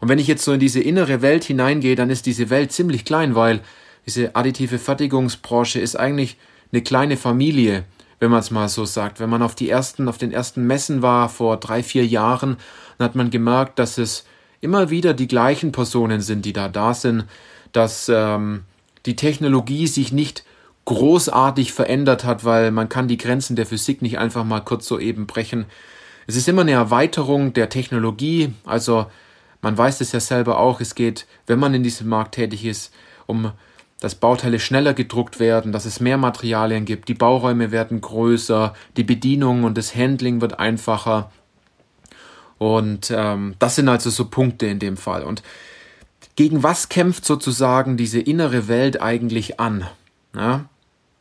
Und 0.00 0.08
wenn 0.08 0.18
ich 0.18 0.26
jetzt 0.26 0.44
so 0.44 0.52
in 0.52 0.60
diese 0.60 0.80
innere 0.80 1.22
Welt 1.22 1.44
hineingehe, 1.44 1.96
dann 1.96 2.10
ist 2.10 2.26
diese 2.26 2.50
Welt 2.50 2.72
ziemlich 2.72 3.04
klein, 3.04 3.34
weil 3.34 3.60
diese 4.06 4.34
additive 4.34 4.78
Fertigungsbranche 4.78 5.78
ist 5.78 5.96
eigentlich 5.96 6.36
eine 6.72 6.82
kleine 6.82 7.16
Familie, 7.16 7.84
wenn 8.20 8.30
man 8.30 8.40
es 8.40 8.50
mal 8.50 8.68
so 8.68 8.84
sagt. 8.84 9.18
Wenn 9.18 9.30
man 9.30 9.42
auf 9.42 9.54
die 9.54 9.68
ersten, 9.68 10.08
auf 10.08 10.18
den 10.18 10.30
ersten 10.30 10.66
Messen 10.66 11.02
war 11.02 11.28
vor 11.28 11.56
drei, 11.56 11.82
vier 11.82 12.06
Jahren, 12.06 12.58
dann 12.98 13.06
hat 13.06 13.14
man 13.16 13.30
gemerkt, 13.30 13.78
dass 13.78 13.98
es 13.98 14.24
immer 14.60 14.90
wieder 14.90 15.14
die 15.14 15.26
gleichen 15.26 15.72
Personen 15.72 16.20
sind, 16.20 16.44
die 16.44 16.52
da 16.52 16.68
da 16.68 16.94
sind, 16.94 17.24
dass 17.72 18.10
ähm, 18.14 18.64
die 19.06 19.16
Technologie 19.16 19.86
sich 19.86 20.12
nicht 20.12 20.44
großartig 20.84 21.72
verändert 21.72 22.24
hat, 22.24 22.44
weil 22.44 22.70
man 22.70 22.88
kann 22.88 23.08
die 23.08 23.16
Grenzen 23.16 23.56
der 23.56 23.66
Physik 23.66 24.02
nicht 24.02 24.18
einfach 24.18 24.44
mal 24.44 24.60
kurz 24.60 24.86
so 24.86 24.98
eben 24.98 25.26
brechen. 25.26 25.66
Es 26.26 26.36
ist 26.36 26.48
immer 26.48 26.62
eine 26.62 26.72
Erweiterung 26.72 27.52
der 27.52 27.68
Technologie, 27.68 28.52
also 28.64 29.06
man 29.62 29.76
weiß 29.76 30.00
es 30.00 30.12
ja 30.12 30.20
selber 30.20 30.58
auch, 30.58 30.80
es 30.80 30.94
geht, 30.94 31.26
wenn 31.46 31.58
man 31.58 31.74
in 31.74 31.82
diesem 31.82 32.08
Markt 32.08 32.34
tätig 32.34 32.64
ist, 32.64 32.92
um 33.26 33.52
dass 34.00 34.14
Bauteile 34.14 34.58
schneller 34.58 34.94
gedruckt 34.94 35.38
werden, 35.38 35.72
dass 35.72 35.84
es 35.84 36.00
mehr 36.00 36.16
Materialien 36.16 36.86
gibt, 36.86 37.08
die 37.08 37.14
Bauräume 37.14 37.70
werden 37.70 38.00
größer, 38.00 38.74
die 38.96 39.04
Bedienung 39.04 39.64
und 39.64 39.76
das 39.76 39.94
Handling 39.94 40.40
wird 40.40 40.58
einfacher. 40.58 41.30
Und 42.58 43.12
ähm, 43.14 43.54
das 43.58 43.76
sind 43.76 43.88
also 43.88 44.10
so 44.10 44.26
Punkte 44.26 44.66
in 44.66 44.78
dem 44.78 44.96
Fall. 44.96 45.22
Und 45.22 45.42
gegen 46.36 46.62
was 46.62 46.88
kämpft 46.88 47.24
sozusagen 47.24 47.96
diese 47.96 48.20
innere 48.20 48.68
Welt 48.68 49.00
eigentlich 49.00 49.60
an? 49.60 49.86
Ja? 50.34 50.64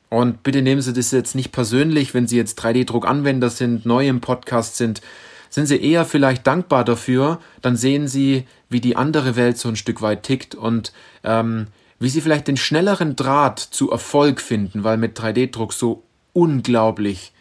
Und 0.09 0.43
bitte 0.43 0.61
nehmen 0.61 0.81
Sie 0.81 0.93
das 0.93 1.11
jetzt 1.11 1.35
nicht 1.35 1.51
persönlich, 1.51 2.13
wenn 2.13 2.27
Sie 2.27 2.37
jetzt 2.37 2.59
3D-Druck-Anwender 2.59 3.49
sind, 3.49 3.85
neu 3.85 4.07
im 4.07 4.21
Podcast 4.21 4.77
sind, 4.77 5.01
sind 5.49 5.65
Sie 5.65 5.81
eher 5.81 6.05
vielleicht 6.05 6.47
dankbar 6.47 6.83
dafür, 6.83 7.39
dann 7.61 7.75
sehen 7.75 8.07
Sie, 8.07 8.45
wie 8.69 8.81
die 8.81 8.95
andere 8.95 9.35
Welt 9.35 9.57
so 9.57 9.69
ein 9.69 9.75
Stück 9.75 10.01
weit 10.01 10.23
tickt 10.23 10.55
und 10.55 10.93
ähm, 11.23 11.67
wie 11.99 12.09
Sie 12.09 12.21
vielleicht 12.21 12.47
den 12.47 12.57
schnelleren 12.57 13.15
Draht 13.15 13.59
zu 13.59 13.91
Erfolg 13.91 14.41
finden, 14.41 14.83
weil 14.83 14.97
mit 14.97 15.19
3D-Druck 15.19 15.73
so 15.73 16.03
unglaublich 16.33 17.33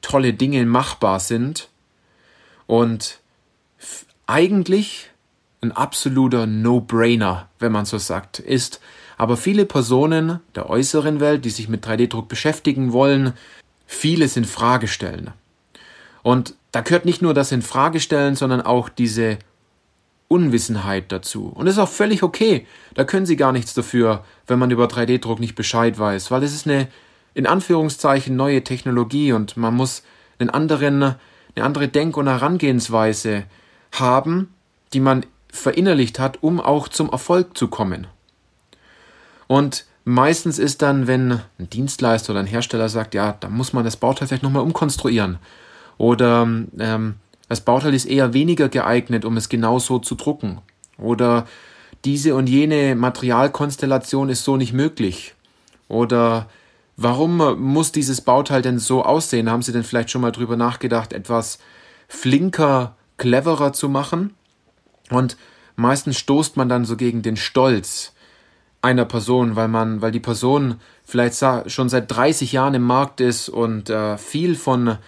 tolle 0.00 0.32
Dinge 0.32 0.64
machbar 0.64 1.20
sind. 1.20 1.68
Und 2.66 3.20
eigentlich 4.26 5.10
ein 5.60 5.72
absoluter 5.72 6.46
No-Brainer, 6.46 7.48
wenn 7.58 7.72
man 7.72 7.84
so 7.84 7.98
sagt, 7.98 8.38
ist, 8.38 8.80
aber 9.18 9.36
viele 9.36 9.66
Personen 9.66 10.40
der 10.54 10.70
äußeren 10.70 11.20
Welt, 11.20 11.44
die 11.44 11.50
sich 11.50 11.68
mit 11.68 11.86
3D-Druck 11.86 12.28
beschäftigen 12.28 12.92
wollen, 12.92 13.34
vieles 13.86 14.38
in 14.38 14.46
Frage 14.46 14.88
stellen. 14.88 15.32
Und 16.22 16.54
da 16.72 16.80
gehört 16.80 17.04
nicht 17.04 17.20
nur 17.20 17.34
das 17.34 17.52
in 17.52 17.60
Frage 17.60 18.00
stellen, 18.00 18.36
sondern 18.36 18.62
auch 18.62 18.88
diese 18.88 19.38
Unwissenheit 20.30 21.10
dazu. 21.10 21.48
Und 21.48 21.66
das 21.66 21.74
ist 21.74 21.80
auch 21.80 21.88
völlig 21.88 22.22
okay. 22.22 22.66
Da 22.94 23.04
können 23.04 23.26
Sie 23.26 23.36
gar 23.36 23.50
nichts 23.50 23.74
dafür, 23.74 24.24
wenn 24.46 24.60
man 24.60 24.70
über 24.70 24.86
3D-Druck 24.86 25.40
nicht 25.40 25.56
Bescheid 25.56 25.98
weiß, 25.98 26.30
weil 26.30 26.44
es 26.44 26.54
ist 26.54 26.68
eine 26.68 26.86
in 27.34 27.46
Anführungszeichen 27.46 28.36
neue 28.36 28.62
Technologie 28.62 29.32
und 29.32 29.56
man 29.56 29.74
muss 29.74 30.02
einen 30.38 30.50
anderen, 30.50 31.02
eine 31.02 31.64
andere 31.64 31.88
Denk- 31.88 32.16
und 32.16 32.28
Herangehensweise 32.28 33.44
haben, 33.92 34.54
die 34.92 35.00
man 35.00 35.26
verinnerlicht 35.52 36.20
hat, 36.20 36.42
um 36.42 36.60
auch 36.60 36.88
zum 36.88 37.10
Erfolg 37.10 37.56
zu 37.58 37.66
kommen. 37.68 38.06
Und 39.48 39.84
meistens 40.04 40.60
ist 40.60 40.80
dann, 40.80 41.08
wenn 41.08 41.40
ein 41.58 41.70
Dienstleister 41.70 42.32
oder 42.32 42.40
ein 42.40 42.46
Hersteller 42.46 42.88
sagt, 42.88 43.14
ja, 43.14 43.36
da 43.38 43.48
muss 43.48 43.72
man 43.72 43.84
das 43.84 43.96
Bauteil 43.96 44.28
vielleicht 44.28 44.44
nochmal 44.44 44.62
umkonstruieren. 44.62 45.38
Oder 45.98 46.48
ähm, 46.78 47.16
das 47.50 47.62
Bauteil 47.62 47.94
ist 47.94 48.04
eher 48.04 48.32
weniger 48.32 48.68
geeignet, 48.68 49.24
um 49.24 49.36
es 49.36 49.48
genau 49.48 49.80
so 49.80 49.98
zu 49.98 50.14
drucken. 50.14 50.60
Oder 50.98 51.48
diese 52.04 52.36
und 52.36 52.48
jene 52.48 52.94
Materialkonstellation 52.94 54.28
ist 54.28 54.44
so 54.44 54.56
nicht 54.56 54.72
möglich. 54.72 55.34
Oder 55.88 56.48
warum 56.96 57.38
muss 57.60 57.90
dieses 57.90 58.20
Bauteil 58.20 58.62
denn 58.62 58.78
so 58.78 59.04
aussehen? 59.04 59.50
Haben 59.50 59.62
Sie 59.62 59.72
denn 59.72 59.82
vielleicht 59.82 60.10
schon 60.10 60.22
mal 60.22 60.30
drüber 60.30 60.56
nachgedacht, 60.56 61.12
etwas 61.12 61.58
flinker 62.06 62.94
cleverer 63.16 63.72
zu 63.72 63.88
machen. 63.88 64.36
Und 65.10 65.36
meistens 65.74 66.18
stoßt 66.18 66.56
man 66.56 66.68
dann 66.68 66.84
so 66.84 66.96
gegen 66.96 67.22
den 67.22 67.36
Stolz 67.36 68.12
einer 68.80 69.06
Person, 69.06 69.56
weil 69.56 69.66
man, 69.66 70.02
weil 70.02 70.12
die 70.12 70.20
Person 70.20 70.76
vielleicht 71.02 71.44
schon 71.66 71.88
seit 71.88 72.12
30 72.12 72.52
Jahren 72.52 72.74
im 72.74 72.84
Markt 72.84 73.20
ist 73.20 73.48
und 73.48 73.90
äh, 73.90 74.18
viel 74.18 74.54
von 74.54 74.98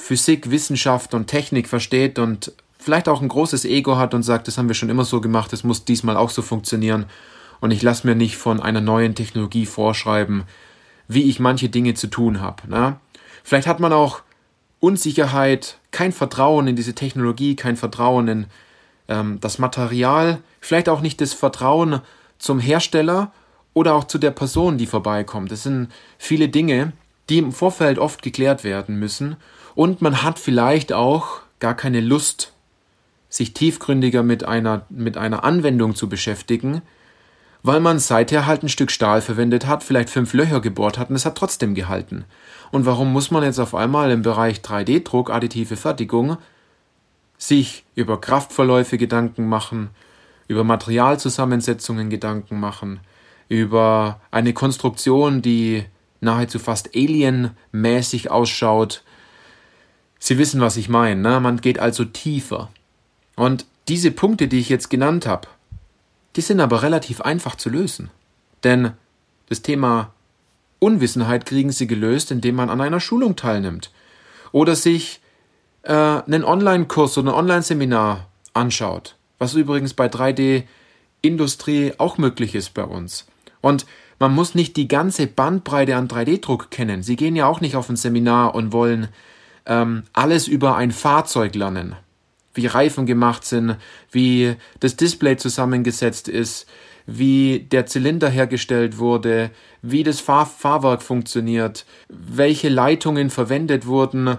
Physik, 0.00 0.50
Wissenschaft 0.50 1.12
und 1.12 1.26
Technik 1.26 1.68
versteht 1.68 2.18
und 2.18 2.52
vielleicht 2.78 3.08
auch 3.08 3.20
ein 3.20 3.28
großes 3.28 3.66
Ego 3.66 3.96
hat 3.96 4.14
und 4.14 4.22
sagt, 4.22 4.48
das 4.48 4.56
haben 4.56 4.66
wir 4.66 4.74
schon 4.74 4.88
immer 4.88 5.04
so 5.04 5.20
gemacht, 5.20 5.52
das 5.52 5.62
muss 5.62 5.84
diesmal 5.84 6.16
auch 6.16 6.30
so 6.30 6.40
funktionieren 6.40 7.04
und 7.60 7.70
ich 7.70 7.82
lasse 7.82 8.06
mir 8.06 8.16
nicht 8.16 8.36
von 8.36 8.60
einer 8.60 8.80
neuen 8.80 9.14
Technologie 9.14 9.66
vorschreiben, 9.66 10.44
wie 11.06 11.24
ich 11.24 11.38
manche 11.38 11.68
Dinge 11.68 11.94
zu 11.94 12.06
tun 12.06 12.40
habe. 12.40 12.68
Ne? 12.68 12.98
Vielleicht 13.44 13.68
hat 13.68 13.78
man 13.78 13.92
auch 13.92 14.22
Unsicherheit, 14.80 15.76
kein 15.90 16.12
Vertrauen 16.12 16.66
in 16.66 16.76
diese 16.76 16.94
Technologie, 16.94 17.54
kein 17.54 17.76
Vertrauen 17.76 18.26
in 18.26 18.46
ähm, 19.08 19.38
das 19.40 19.58
Material, 19.58 20.38
vielleicht 20.60 20.88
auch 20.88 21.02
nicht 21.02 21.20
das 21.20 21.34
Vertrauen 21.34 22.00
zum 22.38 22.58
Hersteller 22.58 23.32
oder 23.74 23.94
auch 23.94 24.04
zu 24.04 24.16
der 24.16 24.30
Person, 24.30 24.78
die 24.78 24.86
vorbeikommt. 24.86 25.52
Das 25.52 25.62
sind 25.62 25.88
viele 26.16 26.48
Dinge, 26.48 26.94
die 27.28 27.38
im 27.38 27.52
Vorfeld 27.52 27.98
oft 27.98 28.22
geklärt 28.22 28.64
werden 28.64 28.98
müssen 28.98 29.36
und 29.74 30.02
man 30.02 30.22
hat 30.22 30.38
vielleicht 30.38 30.92
auch 30.92 31.40
gar 31.58 31.74
keine 31.74 32.00
Lust, 32.00 32.52
sich 33.28 33.54
tiefgründiger 33.54 34.22
mit 34.22 34.44
einer, 34.44 34.86
mit 34.88 35.16
einer 35.16 35.44
Anwendung 35.44 35.94
zu 35.94 36.08
beschäftigen, 36.08 36.82
weil 37.62 37.80
man 37.80 37.98
seither 37.98 38.46
halt 38.46 38.62
ein 38.62 38.68
Stück 38.68 38.90
Stahl 38.90 39.20
verwendet 39.20 39.66
hat, 39.66 39.84
vielleicht 39.84 40.10
fünf 40.10 40.32
Löcher 40.32 40.60
gebohrt 40.60 40.98
hat 40.98 41.10
und 41.10 41.16
es 41.16 41.26
hat 41.26 41.36
trotzdem 41.36 41.74
gehalten. 41.74 42.24
Und 42.70 42.86
warum 42.86 43.12
muss 43.12 43.30
man 43.30 43.42
jetzt 43.42 43.58
auf 43.58 43.74
einmal 43.74 44.10
im 44.10 44.22
Bereich 44.22 44.60
3D-Druck, 44.60 45.30
additive 45.30 45.76
Fertigung, 45.76 46.38
sich 47.36 47.84
über 47.94 48.20
Kraftverläufe 48.20 48.98
Gedanken 48.98 49.48
machen, 49.48 49.90
über 50.48 50.64
Materialzusammensetzungen 50.64 52.10
Gedanken 52.10 52.58
machen, 52.58 53.00
über 53.48 54.20
eine 54.30 54.52
Konstruktion, 54.52 55.42
die 55.42 55.84
nahezu 56.20 56.58
fast 56.58 56.94
alienmäßig 56.94 58.30
ausschaut. 58.30 59.02
Sie 60.20 60.38
wissen, 60.38 60.60
was 60.60 60.76
ich 60.76 60.88
meine. 60.88 61.20
Ne? 61.20 61.40
Man 61.40 61.60
geht 61.60 61.80
also 61.80 62.04
tiefer. 62.04 62.70
Und 63.34 63.66
diese 63.88 64.12
Punkte, 64.12 64.46
die 64.46 64.60
ich 64.60 64.68
jetzt 64.68 64.90
genannt 64.90 65.26
habe, 65.26 65.48
die 66.36 66.42
sind 66.42 66.60
aber 66.60 66.82
relativ 66.82 67.20
einfach 67.22 67.56
zu 67.56 67.70
lösen. 67.70 68.10
Denn 68.62 68.92
das 69.48 69.62
Thema 69.62 70.12
Unwissenheit 70.78 71.46
kriegen 71.46 71.72
Sie 71.72 71.86
gelöst, 71.86 72.30
indem 72.30 72.54
man 72.54 72.70
an 72.70 72.80
einer 72.80 73.00
Schulung 73.00 73.34
teilnimmt 73.34 73.90
oder 74.52 74.76
sich 74.76 75.20
äh, 75.82 75.92
einen 75.92 76.44
Online-Kurs 76.44 77.18
oder 77.18 77.32
ein 77.32 77.38
Online-Seminar 77.38 78.28
anschaut, 78.52 79.16
was 79.38 79.54
übrigens 79.54 79.94
bei 79.94 80.06
3D-Industrie 80.06 81.94
auch 81.98 82.18
möglich 82.18 82.54
ist 82.54 82.74
bei 82.74 82.84
uns. 82.84 83.26
Und 83.60 83.86
man 84.18 84.34
muss 84.34 84.54
nicht 84.54 84.76
die 84.76 84.88
ganze 84.88 85.26
Bandbreite 85.26 85.96
an 85.96 86.08
3D-Druck 86.08 86.70
kennen. 86.70 87.02
Sie 87.02 87.16
gehen 87.16 87.36
ja 87.36 87.46
auch 87.46 87.60
nicht 87.60 87.74
auf 87.74 87.88
ein 87.88 87.96
Seminar 87.96 88.54
und 88.54 88.72
wollen 88.72 89.08
ähm, 89.70 90.02
alles 90.12 90.48
über 90.48 90.76
ein 90.76 90.90
Fahrzeug 90.90 91.54
lernen 91.54 91.96
wie 92.54 92.66
Reifen 92.66 93.06
gemacht 93.06 93.44
sind, 93.44 93.76
wie 94.10 94.56
das 94.80 94.96
Display 94.96 95.36
zusammengesetzt 95.36 96.28
ist, 96.28 96.66
wie 97.06 97.60
der 97.60 97.86
Zylinder 97.86 98.28
hergestellt 98.28 98.98
wurde, 98.98 99.50
wie 99.82 100.02
das 100.02 100.20
Fahr 100.20 100.46
Fahrwerk 100.46 101.02
funktioniert, 101.02 101.86
welche 102.08 102.68
Leitungen 102.68 103.30
verwendet 103.30 103.86
wurden, 103.86 104.38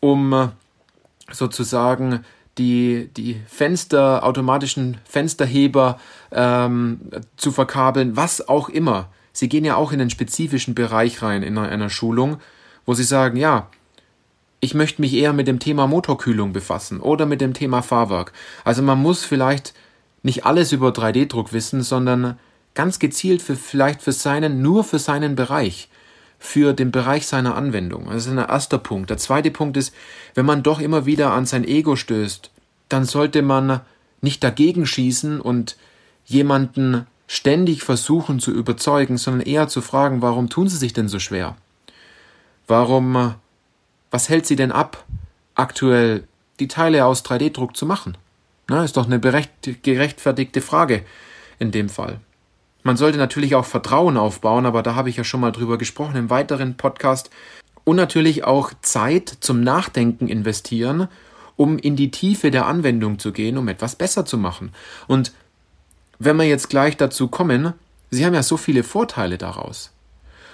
um 0.00 0.52
sozusagen 1.30 2.24
die, 2.58 3.10
die 3.16 3.40
Fenster, 3.46 4.24
automatischen 4.24 4.96
Fensterheber 5.04 5.98
ähm, 6.32 7.00
zu 7.36 7.52
verkabeln, 7.52 8.16
was 8.16 8.48
auch 8.48 8.68
immer. 8.68 9.10
Sie 9.32 9.48
gehen 9.48 9.64
ja 9.64 9.76
auch 9.76 9.92
in 9.92 10.00
einen 10.00 10.10
spezifischen 10.10 10.74
Bereich 10.74 11.22
rein 11.22 11.42
in 11.42 11.56
einer, 11.56 11.68
einer 11.68 11.90
Schulung, 11.90 12.38
wo 12.84 12.94
sie 12.94 13.04
sagen, 13.04 13.36
ja, 13.36 13.68
ich 14.60 14.74
möchte 14.74 15.00
mich 15.00 15.14
eher 15.14 15.32
mit 15.32 15.48
dem 15.48 15.58
Thema 15.58 15.86
Motorkühlung 15.86 16.52
befassen 16.52 17.00
oder 17.00 17.26
mit 17.26 17.40
dem 17.40 17.54
Thema 17.54 17.82
Fahrwerk. 17.82 18.32
Also 18.64 18.82
man 18.82 19.00
muss 19.00 19.24
vielleicht 19.24 19.74
nicht 20.22 20.44
alles 20.44 20.72
über 20.72 20.90
3D-Druck 20.90 21.52
wissen, 21.52 21.82
sondern 21.82 22.38
ganz 22.74 22.98
gezielt 22.98 23.40
für 23.40 23.56
vielleicht 23.56 24.02
für 24.02 24.12
seinen, 24.12 24.60
nur 24.60 24.84
für 24.84 24.98
seinen 24.98 25.34
Bereich, 25.34 25.88
für 26.38 26.74
den 26.74 26.90
Bereich 26.90 27.26
seiner 27.26 27.56
Anwendung. 27.56 28.06
Das 28.06 28.26
ist 28.26 28.32
ein 28.32 28.38
erster 28.38 28.78
Punkt. 28.78 29.08
Der 29.10 29.16
zweite 29.16 29.50
Punkt 29.50 29.78
ist, 29.78 29.94
wenn 30.34 30.46
man 30.46 30.62
doch 30.62 30.80
immer 30.80 31.06
wieder 31.06 31.32
an 31.32 31.46
sein 31.46 31.64
Ego 31.64 31.96
stößt, 31.96 32.50
dann 32.90 33.04
sollte 33.04 33.40
man 33.40 33.80
nicht 34.20 34.44
dagegen 34.44 34.86
schießen 34.86 35.40
und 35.40 35.76
jemanden 36.26 37.06
ständig 37.26 37.82
versuchen 37.82 38.40
zu 38.40 38.50
überzeugen, 38.50 39.16
sondern 39.16 39.46
eher 39.46 39.68
zu 39.68 39.80
fragen, 39.80 40.20
warum 40.20 40.50
tun 40.50 40.68
sie 40.68 40.76
sich 40.76 40.92
denn 40.92 41.08
so 41.08 41.18
schwer? 41.18 41.56
Warum 42.66 43.34
was 44.10 44.28
hält 44.28 44.46
sie 44.46 44.56
denn 44.56 44.72
ab, 44.72 45.04
aktuell 45.54 46.24
die 46.58 46.68
Teile 46.68 47.04
aus 47.04 47.24
3D-Druck 47.24 47.76
zu 47.76 47.86
machen? 47.86 48.16
Na, 48.68 48.84
ist 48.84 48.96
doch 48.96 49.06
eine 49.06 49.20
gerechtfertigte 49.20 50.60
Frage 50.60 51.04
in 51.58 51.70
dem 51.70 51.88
Fall. 51.88 52.20
Man 52.82 52.96
sollte 52.96 53.18
natürlich 53.18 53.54
auch 53.54 53.64
Vertrauen 53.64 54.16
aufbauen, 54.16 54.64
aber 54.64 54.82
da 54.82 54.94
habe 54.94 55.10
ich 55.10 55.16
ja 55.16 55.24
schon 55.24 55.40
mal 55.40 55.52
drüber 55.52 55.76
gesprochen 55.76 56.16
im 56.16 56.30
weiteren 56.30 56.76
Podcast. 56.76 57.30
Und 57.84 57.96
natürlich 57.96 58.44
auch 58.44 58.72
Zeit 58.82 59.28
zum 59.40 59.62
Nachdenken 59.62 60.28
investieren, 60.28 61.08
um 61.56 61.78
in 61.78 61.96
die 61.96 62.10
Tiefe 62.10 62.50
der 62.50 62.66
Anwendung 62.66 63.18
zu 63.18 63.32
gehen, 63.32 63.58
um 63.58 63.68
etwas 63.68 63.96
besser 63.96 64.24
zu 64.24 64.38
machen. 64.38 64.72
Und 65.08 65.32
wenn 66.18 66.36
wir 66.36 66.44
jetzt 66.44 66.70
gleich 66.70 66.96
dazu 66.96 67.28
kommen, 67.28 67.74
Sie 68.10 68.26
haben 68.26 68.34
ja 68.34 68.42
so 68.42 68.56
viele 68.56 68.82
Vorteile 68.82 69.38
daraus. 69.38 69.92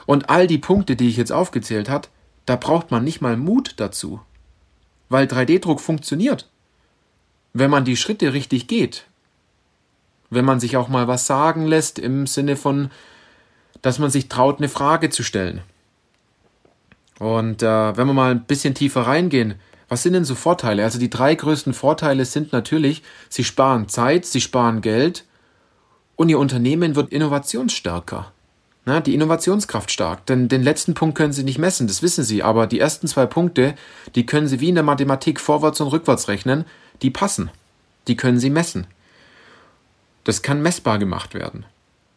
Und 0.04 0.30
all 0.30 0.46
die 0.46 0.58
Punkte, 0.58 0.94
die 0.94 1.08
ich 1.08 1.16
jetzt 1.16 1.32
aufgezählt 1.32 1.88
habe, 1.88 2.08
da 2.46 2.56
braucht 2.56 2.90
man 2.90 3.04
nicht 3.04 3.20
mal 3.20 3.36
Mut 3.36 3.74
dazu. 3.76 4.20
Weil 5.08 5.26
3D-Druck 5.26 5.80
funktioniert. 5.80 6.48
Wenn 7.52 7.70
man 7.70 7.84
die 7.84 7.96
Schritte 7.96 8.32
richtig 8.32 8.66
geht. 8.66 9.06
Wenn 10.30 10.44
man 10.44 10.60
sich 10.60 10.76
auch 10.76 10.88
mal 10.88 11.08
was 11.08 11.26
sagen 11.26 11.66
lässt 11.66 11.98
im 11.98 12.26
Sinne 12.26 12.56
von, 12.56 12.90
dass 13.82 13.98
man 13.98 14.10
sich 14.10 14.28
traut, 14.28 14.58
eine 14.58 14.68
Frage 14.68 15.10
zu 15.10 15.22
stellen. 15.22 15.62
Und 17.18 17.62
äh, 17.62 17.96
wenn 17.96 18.06
wir 18.06 18.14
mal 18.14 18.32
ein 18.32 18.44
bisschen 18.44 18.74
tiefer 18.74 19.02
reingehen, 19.02 19.54
was 19.88 20.02
sind 20.02 20.14
denn 20.14 20.24
so 20.24 20.34
Vorteile? 20.34 20.82
Also 20.82 20.98
die 20.98 21.10
drei 21.10 21.34
größten 21.34 21.72
Vorteile 21.72 22.24
sind 22.24 22.52
natürlich, 22.52 23.02
sie 23.28 23.44
sparen 23.44 23.88
Zeit, 23.88 24.26
sie 24.26 24.40
sparen 24.40 24.80
Geld 24.80 25.24
und 26.16 26.28
ihr 26.28 26.38
Unternehmen 26.38 26.96
wird 26.96 27.12
innovationsstärker. 27.12 28.32
Na, 28.86 29.00
die 29.00 29.14
Innovationskraft 29.14 29.90
stark. 29.90 30.24
Denn 30.26 30.48
den 30.48 30.62
letzten 30.62 30.94
Punkt 30.94 31.18
können 31.18 31.32
Sie 31.32 31.42
nicht 31.42 31.58
messen, 31.58 31.88
das 31.88 32.02
wissen 32.02 32.22
Sie. 32.22 32.44
Aber 32.44 32.68
die 32.68 32.78
ersten 32.78 33.08
zwei 33.08 33.26
Punkte, 33.26 33.74
die 34.14 34.24
können 34.24 34.46
Sie 34.46 34.60
wie 34.60 34.68
in 34.68 34.76
der 34.76 34.84
Mathematik 34.84 35.40
vorwärts 35.40 35.80
und 35.80 35.88
rückwärts 35.88 36.28
rechnen, 36.28 36.64
die 37.02 37.10
passen. 37.10 37.50
Die 38.06 38.16
können 38.16 38.38
Sie 38.38 38.48
messen. 38.48 38.86
Das 40.22 40.40
kann 40.42 40.62
messbar 40.62 40.98
gemacht 40.98 41.34
werden. 41.34 41.66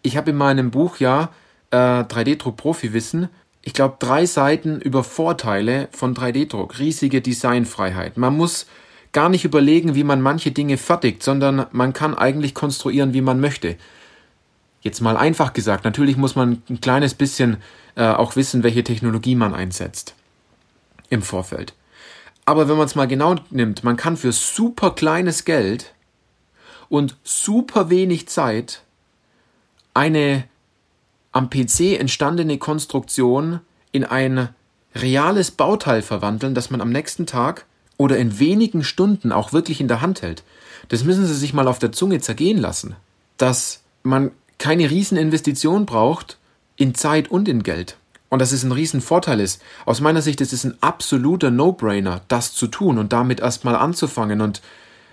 Ich 0.03 0.15
habe 0.15 0.29
in 0.29 0.37
meinem 0.37 0.69
Buch 0.69 0.97
ja 0.97 1.29
äh, 1.71 1.75
3D-Druck 1.75 2.55
Profi-Wissen, 2.55 3.29
ich 3.61 3.73
glaube, 3.73 3.97
drei 3.99 4.25
Seiten 4.25 4.79
über 4.79 5.03
Vorteile 5.03 5.89
von 5.91 6.15
3D-Druck. 6.15 6.79
Riesige 6.79 7.21
Designfreiheit. 7.21 8.17
Man 8.17 8.37
muss 8.37 8.67
gar 9.11 9.29
nicht 9.29 9.43
überlegen, 9.43 9.95
wie 9.95 10.03
man 10.03 10.21
manche 10.21 10.51
Dinge 10.51 10.77
fertigt, 10.77 11.23
sondern 11.23 11.65
man 11.71 11.93
kann 11.93 12.15
eigentlich 12.15 12.53
konstruieren, 12.53 13.13
wie 13.13 13.21
man 13.21 13.39
möchte. 13.39 13.75
Jetzt 14.81 15.01
mal 15.01 15.17
einfach 15.17 15.53
gesagt, 15.53 15.83
natürlich 15.83 16.15
muss 16.15 16.35
man 16.35 16.61
ein 16.69 16.79
kleines 16.81 17.13
bisschen 17.13 17.57
äh, 17.95 18.07
auch 18.07 18.35
wissen, 18.35 18.63
welche 18.63 18.83
Technologie 18.83 19.35
man 19.35 19.53
einsetzt 19.53 20.15
im 21.09 21.21
Vorfeld. 21.21 21.73
Aber 22.45 22.67
wenn 22.67 22.77
man 22.77 22.85
es 22.85 22.95
mal 22.95 23.07
genau 23.07 23.35
nimmt, 23.49 23.83
man 23.83 23.97
kann 23.97 24.17
für 24.17 24.31
super 24.31 24.91
kleines 24.91 25.45
Geld 25.45 25.93
und 26.87 27.17
super 27.23 27.89
wenig 27.89 28.27
Zeit 28.27 28.81
eine 29.93 30.45
am 31.31 31.49
PC 31.49 31.99
entstandene 31.99 32.57
Konstruktion 32.57 33.59
in 33.91 34.03
ein 34.03 34.49
reales 34.95 35.51
Bauteil 35.51 36.01
verwandeln, 36.01 36.55
das 36.55 36.71
man 36.71 36.81
am 36.81 36.89
nächsten 36.89 37.25
Tag 37.25 37.65
oder 37.97 38.17
in 38.17 38.39
wenigen 38.39 38.83
Stunden 38.83 39.31
auch 39.31 39.53
wirklich 39.53 39.81
in 39.81 39.87
der 39.87 40.01
Hand 40.01 40.21
hält. 40.21 40.43
Das 40.87 41.03
müssen 41.03 41.25
Sie 41.25 41.35
sich 41.35 41.53
mal 41.53 41.67
auf 41.67 41.79
der 41.79 41.91
Zunge 41.91 42.19
zergehen 42.19 42.57
lassen. 42.57 42.95
Dass 43.37 43.81
man 44.03 44.31
keine 44.59 44.91
Rieseninvestition 44.91 45.87
braucht 45.87 46.37
in 46.75 46.93
Zeit 46.93 47.31
und 47.31 47.47
in 47.47 47.63
Geld. 47.63 47.97
Und 48.29 48.39
dass 48.39 48.51
es 48.51 48.63
ein 48.63 48.71
Riesenvorteil 48.71 49.39
ist. 49.39 49.59
Aus 49.87 50.01
meiner 50.01 50.21
Sicht 50.21 50.39
ist 50.39 50.53
es 50.53 50.63
ein 50.63 50.77
absoluter 50.81 51.49
No-Brainer, 51.49 52.21
das 52.27 52.53
zu 52.53 52.67
tun 52.67 52.99
und 52.99 53.11
damit 53.11 53.39
erstmal 53.39 53.75
anzufangen 53.75 54.41
und 54.41 54.61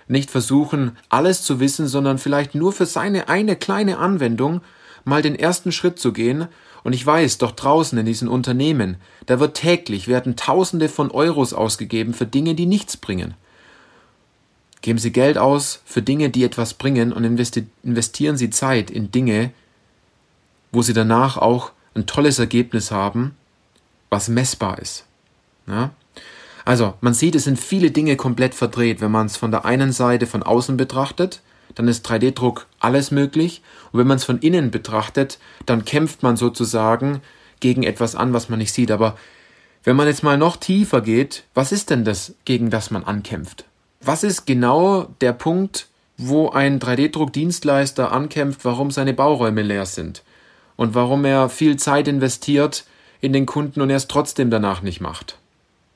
nicht 0.07 0.29
versuchen, 0.29 0.97
alles 1.09 1.41
zu 1.41 1.59
wissen, 1.59 1.87
sondern 1.87 2.19
vielleicht 2.19 2.53
nur 2.53 2.71
für 2.71 2.85
seine 2.85 3.27
eine 3.27 3.55
kleine 3.55 3.97
Anwendung 3.97 4.61
mal 5.03 5.21
den 5.21 5.35
ersten 5.35 5.71
Schritt 5.71 5.97
zu 5.97 6.13
gehen. 6.13 6.47
Und 6.83 6.93
ich 6.93 7.05
weiß, 7.05 7.39
doch 7.39 7.51
draußen 7.51 7.97
in 7.97 8.05
diesen 8.05 8.27
Unternehmen, 8.27 8.97
da 9.25 9.39
wird 9.39 9.57
täglich, 9.57 10.07
werden 10.07 10.35
Tausende 10.35 10.87
von 10.87 11.09
Euros 11.11 11.53
ausgegeben 11.53 12.13
für 12.13 12.25
Dinge, 12.25 12.53
die 12.53 12.67
nichts 12.67 12.97
bringen. 12.97 13.33
Geben 14.81 14.99
Sie 14.99 15.11
Geld 15.11 15.37
aus 15.37 15.81
für 15.85 16.01
Dinge, 16.01 16.29
die 16.29 16.43
etwas 16.43 16.73
bringen 16.73 17.11
und 17.11 17.23
investieren 17.23 18.37
Sie 18.37 18.49
Zeit 18.49 18.91
in 18.91 19.11
Dinge, 19.11 19.51
wo 20.71 20.81
Sie 20.81 20.93
danach 20.93 21.37
auch 21.37 21.71
ein 21.95 22.05
tolles 22.05 22.39
Ergebnis 22.39 22.91
haben, 22.91 23.35
was 24.09 24.29
messbar 24.29 24.79
ist. 24.79 25.05
Ja? 25.67 25.91
Also, 26.63 26.93
man 27.01 27.13
sieht, 27.13 27.35
es 27.35 27.45
sind 27.45 27.59
viele 27.59 27.91
Dinge 27.91 28.17
komplett 28.17 28.53
verdreht. 28.53 29.01
Wenn 29.01 29.11
man 29.11 29.27
es 29.27 29.37
von 29.37 29.51
der 29.51 29.65
einen 29.65 29.91
Seite 29.91 30.27
von 30.27 30.43
außen 30.43 30.77
betrachtet, 30.77 31.41
dann 31.75 31.87
ist 31.87 32.05
3D-Druck 32.07 32.67
alles 32.79 33.09
möglich. 33.11 33.61
Und 33.91 33.99
wenn 33.99 34.07
man 34.07 34.17
es 34.17 34.25
von 34.25 34.39
innen 34.39 34.69
betrachtet, 34.69 35.39
dann 35.65 35.85
kämpft 35.85 36.23
man 36.23 36.37
sozusagen 36.37 37.21
gegen 37.59 37.83
etwas 37.83 38.15
an, 38.15 38.33
was 38.33 38.49
man 38.49 38.59
nicht 38.59 38.73
sieht. 38.73 38.91
Aber 38.91 39.17
wenn 39.83 39.95
man 39.95 40.07
jetzt 40.07 40.23
mal 40.23 40.37
noch 40.37 40.57
tiefer 40.57 41.01
geht, 41.01 41.45
was 41.53 41.71
ist 41.71 41.89
denn 41.89 42.03
das, 42.03 42.35
gegen 42.45 42.69
das 42.69 42.91
man 42.91 43.05
ankämpft? 43.05 43.65
Was 44.07 44.23
ist 44.23 44.45
genau 44.45 45.09
der 45.19 45.33
Punkt, 45.33 45.87
wo 46.15 46.49
ein 46.49 46.79
3D-Druck-Dienstleister 46.79 48.09
ankämpft, 48.09 48.63
warum 48.63 48.89
seine 48.89 49.13
Bauräume 49.13 49.63
leer 49.63 49.85
sind 49.85 50.23
und 50.77 50.95
warum 50.95 51.25
er 51.25 51.49
viel 51.49 51.75
Zeit 51.75 52.07
investiert 52.07 52.85
in 53.19 53.33
den 53.33 53.45
Kunden 53.45 53.81
und 53.81 53.89
er 53.89 53.97
es 53.97 54.07
trotzdem 54.07 54.49
danach 54.49 54.81
nicht 54.81 55.01
macht? 55.01 55.37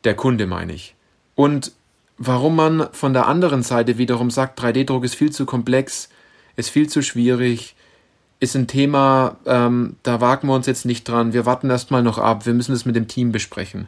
Der 0.04 0.14
Kunde 0.14 0.46
meine 0.46 0.74
ich. 0.74 0.94
Und 1.36 1.72
warum 2.18 2.58
man 2.58 2.90
von 2.92 3.14
der 3.14 3.30
anderen 3.30 3.64
Seite 3.64 3.98
wiederum 3.98 4.30
sagt, 4.30 4.60
3D-Druck 4.60 5.06
ist 5.06 5.16
viel 5.16 5.32
zu 5.32 5.46
komplex, 5.46 6.10
ist 6.58 6.70
viel 6.70 6.90
zu 6.90 7.02
schwierig, 7.02 7.78
ist 8.42 8.58
ein 8.58 8.68
Thema, 8.68 9.38
ähm, 9.46 9.96
da 10.04 10.20
wagen 10.20 10.50
wir 10.50 10.56
uns 10.56 10.68
jetzt 10.68 10.84
nicht 10.84 11.08
dran, 11.08 11.32
wir 11.32 11.46
warten 11.46 11.70
erstmal 11.70 12.04
noch 12.04 12.18
ab, 12.18 12.46
wir 12.46 12.54
müssen 12.54 12.74
es 12.74 12.84
mit 12.84 12.98
dem 12.98 13.08
Team 13.08 13.32
besprechen. 13.32 13.88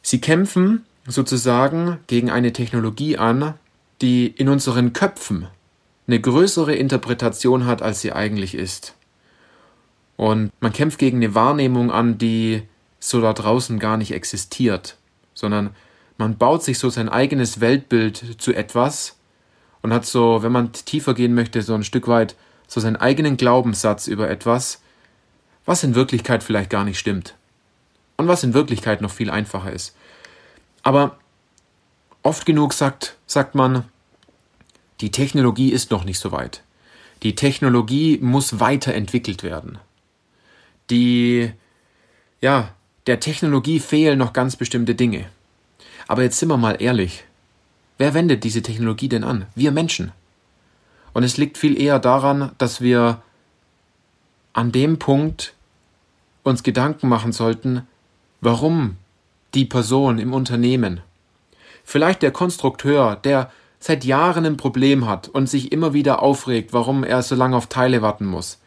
Sie 0.00 0.18
kämpfen 0.18 0.85
sozusagen 1.06 1.98
gegen 2.06 2.30
eine 2.30 2.52
Technologie 2.52 3.16
an, 3.16 3.54
die 4.00 4.26
in 4.26 4.48
unseren 4.48 4.92
Köpfen 4.92 5.48
eine 6.06 6.20
größere 6.20 6.74
Interpretation 6.74 7.66
hat, 7.66 7.82
als 7.82 8.00
sie 8.00 8.12
eigentlich 8.12 8.54
ist. 8.54 8.94
Und 10.16 10.50
man 10.60 10.72
kämpft 10.72 10.98
gegen 10.98 11.18
eine 11.18 11.34
Wahrnehmung 11.34 11.90
an, 11.90 12.18
die 12.18 12.62
so 12.98 13.20
da 13.20 13.32
draußen 13.32 13.78
gar 13.78 13.96
nicht 13.96 14.12
existiert, 14.12 14.96
sondern 15.34 15.70
man 16.18 16.38
baut 16.38 16.62
sich 16.62 16.78
so 16.78 16.88
sein 16.88 17.08
eigenes 17.08 17.60
Weltbild 17.60 18.40
zu 18.40 18.54
etwas 18.54 19.16
und 19.82 19.92
hat 19.92 20.06
so, 20.06 20.42
wenn 20.42 20.52
man 20.52 20.72
tiefer 20.72 21.14
gehen 21.14 21.34
möchte, 21.34 21.62
so 21.62 21.74
ein 21.74 21.84
Stück 21.84 22.08
weit 22.08 22.34
so 22.66 22.80
seinen 22.80 22.96
eigenen 22.96 23.36
Glaubenssatz 23.36 24.06
über 24.06 24.28
etwas, 24.28 24.82
was 25.64 25.84
in 25.84 25.94
Wirklichkeit 25.94 26.42
vielleicht 26.42 26.70
gar 26.70 26.84
nicht 26.84 26.98
stimmt. 26.98 27.34
Und 28.16 28.28
was 28.28 28.42
in 28.42 28.54
Wirklichkeit 28.54 29.02
noch 29.02 29.10
viel 29.10 29.30
einfacher 29.30 29.72
ist. 29.72 29.94
Aber 30.86 31.18
oft 32.22 32.46
genug 32.46 32.72
sagt, 32.72 33.16
sagt 33.26 33.56
man, 33.56 33.82
die 35.00 35.10
Technologie 35.10 35.72
ist 35.72 35.90
noch 35.90 36.04
nicht 36.04 36.20
so 36.20 36.30
weit. 36.30 36.62
Die 37.24 37.34
Technologie 37.34 38.20
muss 38.22 38.60
weiterentwickelt 38.60 39.42
werden. 39.42 39.78
Die, 40.88 41.50
ja, 42.40 42.68
der 43.08 43.18
Technologie 43.18 43.80
fehlen 43.80 44.16
noch 44.16 44.32
ganz 44.32 44.54
bestimmte 44.54 44.94
Dinge. 44.94 45.28
Aber 46.06 46.22
jetzt 46.22 46.38
sind 46.38 46.50
wir 46.50 46.56
mal 46.56 46.80
ehrlich. 46.80 47.24
Wer 47.98 48.14
wendet 48.14 48.44
diese 48.44 48.62
Technologie 48.62 49.08
denn 49.08 49.24
an? 49.24 49.46
Wir 49.56 49.72
Menschen. 49.72 50.12
Und 51.14 51.24
es 51.24 51.36
liegt 51.36 51.58
viel 51.58 51.76
eher 51.80 51.98
daran, 51.98 52.52
dass 52.58 52.80
wir 52.80 53.22
an 54.52 54.70
dem 54.70 55.00
Punkt 55.00 55.52
uns 56.44 56.62
Gedanken 56.62 57.08
machen 57.08 57.32
sollten, 57.32 57.88
warum 58.40 58.98
die 59.54 59.64
Person 59.64 60.18
im 60.18 60.32
Unternehmen, 60.32 61.00
vielleicht 61.84 62.22
der 62.22 62.30
Konstrukteur, 62.32 63.16
der 63.16 63.50
seit 63.78 64.04
Jahren 64.04 64.44
ein 64.44 64.56
Problem 64.56 65.06
hat 65.06 65.28
und 65.28 65.48
sich 65.48 65.72
immer 65.72 65.92
wieder 65.92 66.22
aufregt, 66.22 66.72
warum 66.72 67.04
er 67.04 67.22
so 67.22 67.34
lange 67.34 67.56
auf 67.56 67.66
Teile 67.66 68.02
warten 68.02 68.26
muss, 68.26 68.58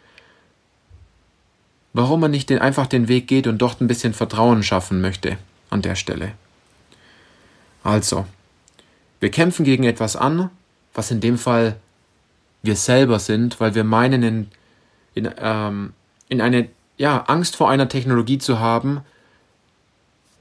warum 1.94 2.24
er 2.24 2.30
nicht 2.30 2.50
den, 2.50 2.60
einfach 2.60 2.88
den 2.88 3.08
Weg 3.08 3.28
geht 3.28 3.48
und 3.48 3.58
dort 3.58 3.82
ein 3.82 3.88
bisschen 3.88 4.14
Vertrauen 4.14 4.64
schaffen 4.64 5.02
möchte 5.02 5.38
an 5.70 5.82
der 5.82 5.96
Stelle. 5.96 6.34
Also, 7.84 8.26
wir 9.20 9.32
kämpfen 9.32 9.66
gegen 9.66 9.84
etwas 9.84 10.16
an, 10.16 10.50
was 10.94 11.12
in 11.12 11.22
dem 11.22 11.38
Fall 11.38 11.76
wir 12.62 12.76
selber 12.76 13.20
sind, 13.20 13.60
weil 13.60 13.76
wir 13.76 13.84
meinen, 13.84 14.24
in, 14.24 14.48
in, 15.14 15.30
ähm, 15.38 15.94
in 16.28 16.42
eine 16.42 16.70
ja, 16.98 17.24
Angst 17.28 17.56
vor 17.56 17.70
einer 17.70 17.88
Technologie 17.88 18.38
zu 18.38 18.60
haben, 18.60 19.02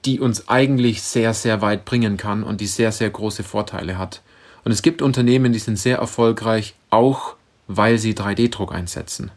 die 0.05 0.21
uns 0.21 0.49
eigentlich 0.49 1.03
sehr, 1.03 1.35
sehr 1.35 1.61
weit 1.61 1.85
bringen 1.85 2.17
kann 2.17 2.43
und 2.43 2.61
die 2.61 2.67
sehr, 2.67 2.93
sehr 2.93 3.11
große 3.11 3.43
Vorteile 3.43 3.99
hat. 3.99 4.23
Und 4.65 4.73
es 4.73 4.83
gibt 4.83 5.03
Unternehmen, 5.03 5.53
die 5.53 5.59
sind 5.59 5.79
sehr 5.79 5.99
erfolgreich, 5.99 6.75
auch 6.91 7.35
weil 7.67 7.99
sie 7.99 8.15
3D-Druck 8.15 8.75
einsetzen 8.75 9.31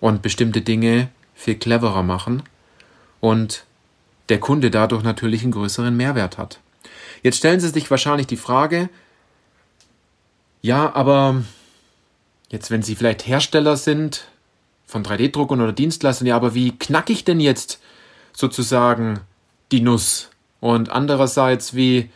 und 0.00 0.22
bestimmte 0.22 0.62
Dinge 0.62 1.08
viel 1.34 1.56
cleverer 1.56 2.02
machen 2.02 2.42
und 3.20 3.64
der 4.28 4.40
Kunde 4.40 4.70
dadurch 4.70 5.02
natürlich 5.02 5.42
einen 5.42 5.52
größeren 5.52 5.96
Mehrwert 5.96 6.38
hat. 6.38 6.60
Jetzt 7.22 7.38
stellen 7.38 7.60
Sie 7.60 7.68
sich 7.68 7.90
wahrscheinlich 7.90 8.26
die 8.26 8.36
Frage, 8.36 8.88
ja, 10.62 10.94
aber 10.94 11.42
Jetzt, 12.48 12.70
wenn 12.70 12.82
Sie 12.82 12.94
vielleicht 12.94 13.26
Hersteller 13.26 13.76
sind 13.76 14.28
von 14.86 15.04
3D-Druckern 15.04 15.60
oder 15.60 15.72
Dienstleistern, 15.72 16.26
ja, 16.28 16.36
aber 16.36 16.54
wie 16.54 16.76
knacke 16.78 17.12
ich 17.12 17.24
denn 17.24 17.40
jetzt 17.40 17.80
sozusagen 18.32 19.20
die 19.72 19.80
Nuss? 19.80 20.30
Und 20.60 20.90
andererseits, 20.90 21.74
wie, 21.74 22.10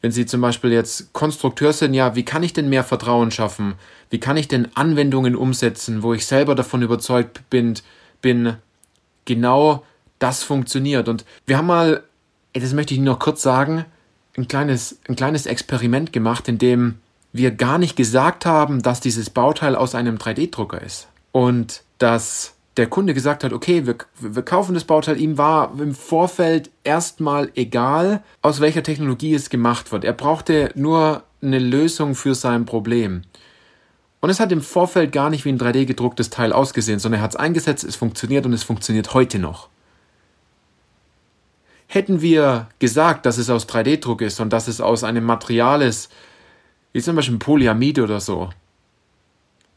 wenn 0.00 0.12
Sie 0.12 0.26
zum 0.26 0.40
Beispiel 0.40 0.72
jetzt 0.72 1.12
Konstrukteur 1.12 1.72
sind, 1.72 1.94
ja, 1.94 2.14
wie 2.14 2.24
kann 2.24 2.42
ich 2.42 2.52
denn 2.52 2.68
mehr 2.68 2.84
Vertrauen 2.84 3.30
schaffen? 3.30 3.74
Wie 4.10 4.20
kann 4.20 4.36
ich 4.36 4.48
denn 4.48 4.68
Anwendungen 4.74 5.36
umsetzen, 5.36 6.02
wo 6.02 6.14
ich 6.14 6.26
selber 6.26 6.54
davon 6.54 6.82
überzeugt 6.82 7.48
bin, 7.50 7.74
bin 8.22 8.56
genau 9.24 9.84
das 10.18 10.42
funktioniert? 10.42 11.08
Und 11.08 11.24
wir 11.46 11.58
haben 11.58 11.66
mal, 11.66 12.02
das 12.52 12.72
möchte 12.72 12.94
ich 12.94 13.00
noch 13.00 13.18
kurz 13.18 13.42
sagen, 13.42 13.84
ein 14.36 14.48
kleines, 14.48 14.98
ein 15.08 15.16
kleines 15.16 15.46
Experiment 15.46 16.12
gemacht, 16.12 16.48
in 16.48 16.58
dem 16.58 16.98
wir 17.32 17.50
gar 17.50 17.78
nicht 17.78 17.96
gesagt 17.96 18.46
haben, 18.46 18.82
dass 18.82 19.00
dieses 19.00 19.30
Bauteil 19.30 19.76
aus 19.76 19.94
einem 19.94 20.16
3D-Drucker 20.16 20.80
ist. 20.80 21.08
Und 21.32 21.82
dass 21.98 22.54
der 22.78 22.86
Kunde 22.86 23.12
gesagt 23.12 23.44
hat, 23.44 23.52
okay, 23.52 23.86
wir, 23.86 23.96
wir 24.20 24.42
kaufen 24.42 24.74
das 24.74 24.84
Bauteil, 24.84 25.20
ihm 25.20 25.36
war 25.36 25.72
im 25.78 25.94
Vorfeld 25.94 26.70
erstmal 26.84 27.50
egal, 27.56 28.22
aus 28.40 28.60
welcher 28.60 28.82
Technologie 28.82 29.34
es 29.34 29.50
gemacht 29.50 29.92
wird. 29.92 30.04
Er 30.04 30.12
brauchte 30.12 30.70
nur 30.74 31.24
eine 31.42 31.58
Lösung 31.58 32.14
für 32.14 32.34
sein 32.34 32.64
Problem. 32.64 33.22
Und 34.20 34.30
es 34.30 34.40
hat 34.40 34.50
im 34.52 34.62
Vorfeld 34.62 35.12
gar 35.12 35.30
nicht 35.30 35.44
wie 35.44 35.50
ein 35.50 35.58
3D 35.58 35.84
gedrucktes 35.84 36.30
Teil 36.30 36.52
ausgesehen, 36.52 36.98
sondern 36.98 37.20
er 37.20 37.24
hat 37.24 37.32
es 37.32 37.36
eingesetzt, 37.36 37.84
es 37.84 37.96
funktioniert 37.96 38.46
und 38.46 38.52
es 38.52 38.62
funktioniert 38.62 39.14
heute 39.14 39.38
noch. 39.38 39.68
Hätten 41.86 42.20
wir 42.20 42.68
gesagt, 42.78 43.26
dass 43.26 43.38
es 43.38 43.50
aus 43.50 43.68
3D-Druck 43.68 44.20
ist 44.22 44.40
und 44.40 44.52
dass 44.52 44.68
es 44.68 44.80
aus 44.80 45.04
einem 45.04 45.24
Material 45.24 45.82
ist, 45.82 46.12
wie 46.92 47.00
zum 47.00 47.16
Beispiel 47.16 47.38
Polyamid 47.38 47.98
oder 47.98 48.20
so, 48.20 48.50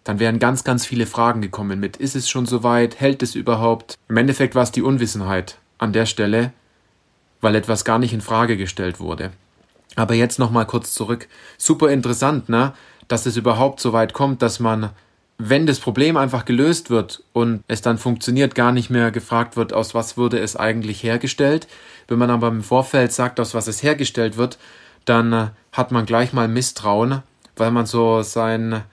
dann 0.04 0.20
wären 0.20 0.40
ganz, 0.40 0.64
ganz 0.64 0.86
viele 0.86 1.06
Fragen 1.06 1.42
gekommen 1.42 1.80
mit, 1.80 1.98
ist 1.98 2.16
es 2.16 2.30
schon 2.30 2.46
soweit, 2.46 3.00
hält 3.00 3.22
es 3.22 3.36
überhaupt? 3.36 3.98
Im 4.10 4.18
Endeffekt 4.18 4.56
war 4.56 4.64
es 4.64 4.72
die 4.72 4.82
Unwissenheit 4.82 5.58
an 5.78 5.94
der 5.94 6.06
Stelle, 6.06 6.54
weil 7.40 7.56
etwas 7.56 7.86
gar 7.86 8.00
nicht 8.00 8.14
in 8.14 8.22
Frage 8.22 8.58
gestellt 8.58 9.00
wurde. 9.00 9.32
Aber 9.96 10.14
jetzt 10.14 10.40
nochmal 10.40 10.66
kurz 10.66 10.94
zurück. 10.94 11.28
Super 11.58 11.90
interessant, 11.90 12.50
ne? 12.50 12.74
Dass 13.08 13.26
es 13.26 13.36
überhaupt 13.36 13.80
so 13.80 13.94
weit 13.94 14.14
kommt, 14.14 14.42
dass 14.42 14.60
man, 14.60 14.92
wenn 15.38 15.66
das 15.68 15.80
Problem 15.80 16.16
einfach 16.18 16.46
gelöst 16.46 16.90
wird 16.90 17.24
und 17.34 17.64
es 17.68 17.82
dann 17.82 17.98
funktioniert, 17.98 18.56
gar 18.56 18.72
nicht 18.72 18.90
mehr 18.90 19.12
gefragt 19.12 19.58
wird, 19.58 19.74
aus 19.74 19.94
was 19.94 20.18
wurde 20.18 20.40
es 20.40 20.56
eigentlich 20.56 21.04
hergestellt. 21.04 21.68
Wenn 22.08 22.20
man 22.20 22.30
aber 22.30 22.48
im 22.48 22.64
Vorfeld 22.64 23.12
sagt, 23.12 23.40
aus 23.40 23.54
was 23.54 23.68
es 23.68 23.84
hergestellt 23.84 24.38
wird, 24.38 24.58
dann 25.06 25.34
äh, 25.34 25.48
hat 25.74 25.92
man 25.92 26.06
gleich 26.06 26.32
mal 26.32 26.48
Misstrauen, 26.48 27.22
weil 27.56 27.72
man 27.72 27.86
so 27.86 28.22
sein, 28.22 28.84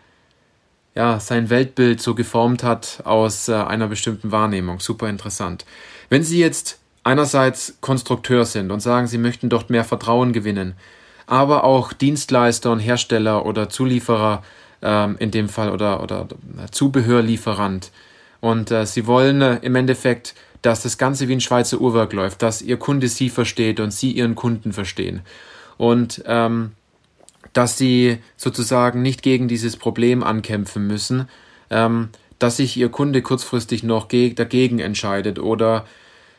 ja, 0.95 1.21
sein 1.21 1.51
Weltbild 1.51 2.01
so 2.01 2.15
geformt 2.15 2.63
hat 2.63 3.03
aus 3.05 3.49
äh, 3.49 3.55
einer 3.55 3.89
bestimmten 3.89 4.33
Wahrnehmung. 4.33 4.81
Super 4.81 5.09
interessant. 5.09 5.65
Wenn 6.09 6.25
Sie 6.25 6.39
jetzt 6.41 6.79
einerseits 7.05 7.79
Konstrukteur 7.81 8.45
sind 8.45 8.71
und 8.71 8.81
sagen, 8.81 9.07
Sie 9.07 9.19
möchten 9.19 9.49
dort 9.49 9.71
mehr 9.71 9.85
Vertrauen 9.85 10.33
gewinnen, 10.33 10.75
aber 11.27 11.65
auch 11.65 11.93
Dienstleister 11.93 12.73
und 12.73 12.81
Hersteller 12.81 13.47
oder 13.47 13.69
Zulieferer 13.69 14.43
ähm, 14.83 15.17
in 15.19 15.31
dem 15.31 15.49
Fall 15.49 15.71
oder, 15.71 16.03
oder 16.03 16.29
Zubehörlieferant 16.71 17.91
und 18.41 18.71
äh, 18.71 18.87
Sie 18.87 19.07
wollen 19.07 19.43
äh, 19.43 19.59
im 19.63 19.75
Endeffekt 19.75 20.35
dass 20.61 20.83
das 20.83 20.99
Ganze 20.99 21.29
wie 21.29 21.35
ein 21.35 21.41
Schweizer 21.41 21.81
Uhrwerk 21.81 22.13
läuft, 22.13 22.43
dass 22.43 22.63
Ihr 22.63 22.79
Kunde 22.79 23.07
Sie 23.07 23.31
versteht 23.31 23.79
und 23.79 23.93
Sie 23.93 24.11
Ihren 24.11 24.35
Kunden 24.35 24.73
verstehen 24.73 25.21
und 25.77 26.23
ähm, 26.27 26.73
dass 27.53 27.79
sie 27.79 28.19
sozusagen 28.37 29.03
nicht 29.03 29.23
gegen 29.23 29.49
dieses 29.49 29.77
Problem 29.77 30.23
ankämpfen 30.23 30.87
müssen, 30.87 31.29
ähm, 31.71 32.11
dass 32.39 32.59
sich 32.59 32.77
ihr 32.77 32.89
Kunde 32.89 33.23
kurzfristig 33.23 33.83
noch 33.83 34.07
dagegen 34.09 34.79
entscheidet 34.79 35.39
oder 35.39 35.85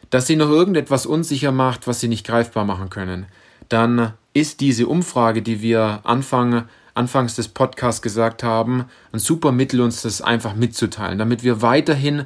dass 0.09 0.27
sie 0.27 0.35
noch 0.35 0.49
irgendetwas 0.49 1.05
unsicher 1.05 1.51
macht, 1.51 1.87
was 1.87 1.99
sie 1.99 2.07
nicht 2.07 2.25
greifbar 2.25 2.65
machen 2.65 2.89
können, 2.89 3.25
dann 3.67 4.13
ist 4.33 4.61
diese 4.61 4.87
Umfrage, 4.87 5.41
die 5.41 5.61
wir 5.61 6.01
Anfang, 6.03 6.65
anfangs 6.93 7.35
des 7.35 7.49
Podcasts 7.49 8.01
gesagt 8.01 8.43
haben, 8.43 8.85
ein 9.11 9.19
super 9.19 9.51
Mittel, 9.51 9.81
uns 9.81 10.01
das 10.01 10.21
einfach 10.21 10.55
mitzuteilen, 10.55 11.19
damit 11.19 11.43
wir 11.43 11.61
weiterhin 11.61 12.25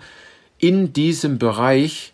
in 0.57 0.93
diesem 0.93 1.39
Bereich 1.39 2.13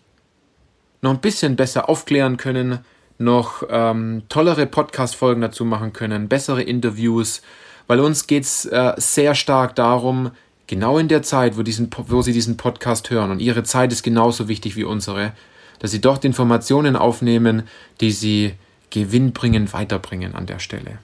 noch 1.02 1.12
ein 1.12 1.20
bisschen 1.20 1.56
besser 1.56 1.88
aufklären 1.88 2.36
können, 2.36 2.80
noch 3.20 3.62
ähm, 3.68 4.22
tollere 4.28 4.66
Podcast-Folgen 4.66 5.40
dazu 5.40 5.64
machen 5.64 5.92
können, 5.92 6.28
bessere 6.28 6.62
Interviews, 6.62 7.42
weil 7.86 8.00
uns 8.00 8.26
geht 8.26 8.44
es 8.44 8.64
äh, 8.64 8.94
sehr 8.96 9.34
stark 9.34 9.74
darum, 9.76 10.30
genau 10.66 10.98
in 10.98 11.08
der 11.08 11.22
Zeit, 11.22 11.58
wo, 11.58 11.62
diesen, 11.62 11.90
wo 11.96 12.22
Sie 12.22 12.32
diesen 12.32 12.56
Podcast 12.56 13.10
hören, 13.10 13.30
und 13.30 13.40
Ihre 13.40 13.62
Zeit 13.62 13.92
ist 13.92 14.02
genauso 14.02 14.48
wichtig 14.48 14.76
wie 14.76 14.84
unsere, 14.84 15.32
dass 15.80 15.90
Sie 15.90 16.00
dort 16.00 16.24
Informationen 16.24 16.96
aufnehmen, 16.96 17.64
die 18.00 18.12
Sie 18.12 18.54
gewinnbringend 18.90 19.72
weiterbringen 19.72 20.34
an 20.34 20.46
der 20.46 20.58
Stelle. 20.58 20.98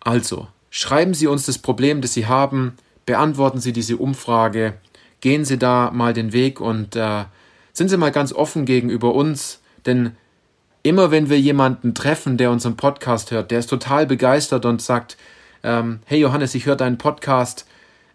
Also, 0.00 0.46
schreiben 0.70 1.14
Sie 1.14 1.26
uns 1.26 1.46
das 1.46 1.58
Problem, 1.58 2.00
das 2.00 2.12
Sie 2.12 2.26
haben, 2.26 2.74
beantworten 3.06 3.60
Sie 3.60 3.72
diese 3.72 3.96
Umfrage, 3.96 4.74
gehen 5.20 5.44
Sie 5.44 5.58
da 5.58 5.90
mal 5.92 6.12
den 6.12 6.32
Weg 6.32 6.60
und 6.60 6.94
äh, 6.94 7.24
sind 7.72 7.88
Sie 7.88 7.96
mal 7.96 8.12
ganz 8.12 8.32
offen 8.32 8.66
gegenüber 8.66 9.14
uns, 9.14 9.60
denn 9.86 10.12
immer 10.88 11.10
wenn 11.10 11.28
wir 11.28 11.38
jemanden 11.38 11.94
treffen, 11.94 12.38
der 12.38 12.50
unseren 12.50 12.76
Podcast 12.76 13.30
hört, 13.30 13.50
der 13.50 13.58
ist 13.58 13.68
total 13.68 14.06
begeistert 14.06 14.64
und 14.64 14.80
sagt, 14.80 15.18
ähm, 15.62 16.00
hey 16.06 16.18
Johannes, 16.18 16.54
ich 16.54 16.64
höre 16.64 16.76
deinen 16.76 16.96
Podcast, 16.96 17.66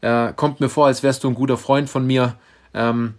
äh, 0.02 0.34
kommt 0.34 0.60
mir 0.60 0.70
vor, 0.70 0.88
als 0.88 1.04
wärst 1.04 1.24
du 1.24 1.30
ein 1.30 1.36
guter 1.36 1.58
Freund 1.58 1.88
von 1.88 2.08
mir, 2.08 2.36
ähm, 2.74 3.14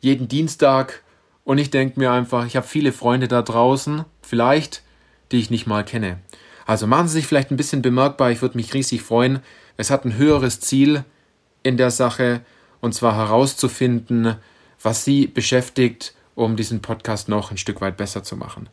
jeden 0.00 0.26
Dienstag 0.26 1.02
und 1.44 1.58
ich 1.58 1.70
denke 1.70 2.00
mir 2.00 2.10
einfach, 2.10 2.44
ich 2.46 2.56
habe 2.56 2.66
viele 2.66 2.90
Freunde 2.90 3.28
da 3.28 3.42
draußen, 3.42 4.04
vielleicht, 4.22 4.82
die 5.30 5.38
ich 5.38 5.50
nicht 5.50 5.68
mal 5.68 5.84
kenne. 5.84 6.18
Also 6.66 6.88
machen 6.88 7.06
Sie 7.06 7.14
sich 7.14 7.28
vielleicht 7.28 7.52
ein 7.52 7.56
bisschen 7.56 7.82
bemerkbar, 7.82 8.32
ich 8.32 8.42
würde 8.42 8.56
mich 8.56 8.74
riesig 8.74 9.02
freuen. 9.02 9.38
Es 9.76 9.90
hat 9.90 10.04
ein 10.04 10.16
höheres 10.16 10.60
Ziel 10.60 11.04
in 11.62 11.76
der 11.76 11.92
Sache, 11.92 12.40
und 12.80 12.94
zwar 12.94 13.14
herauszufinden, 13.14 14.34
was 14.82 15.04
Sie 15.04 15.28
beschäftigt, 15.28 16.14
um 16.44 16.56
diesen 16.56 16.82
Podcast 16.82 17.28
noch 17.28 17.50
ein 17.50 17.58
Stück 17.58 17.80
weit 17.80 17.96
besser 17.96 18.22
zu 18.22 18.36
machen. 18.36 18.68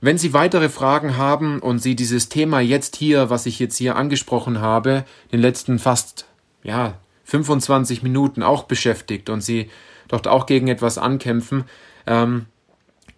Wenn 0.00 0.18
Sie 0.18 0.32
weitere 0.32 0.68
Fragen 0.68 1.16
haben 1.16 1.60
und 1.60 1.78
Sie 1.78 1.96
dieses 1.96 2.28
Thema 2.28 2.60
jetzt 2.60 2.96
hier, 2.96 3.30
was 3.30 3.46
ich 3.46 3.58
jetzt 3.58 3.76
hier 3.76 3.96
angesprochen 3.96 4.60
habe, 4.60 5.04
den 5.32 5.40
letzten 5.40 5.78
fast 5.78 6.26
ja, 6.62 6.98
25 7.24 8.02
Minuten 8.02 8.42
auch 8.42 8.64
beschäftigt 8.64 9.30
und 9.30 9.40
Sie 9.40 9.70
dort 10.08 10.28
auch 10.28 10.46
gegen 10.46 10.68
etwas 10.68 10.98
ankämpfen, 10.98 11.64
ähm, 12.06 12.46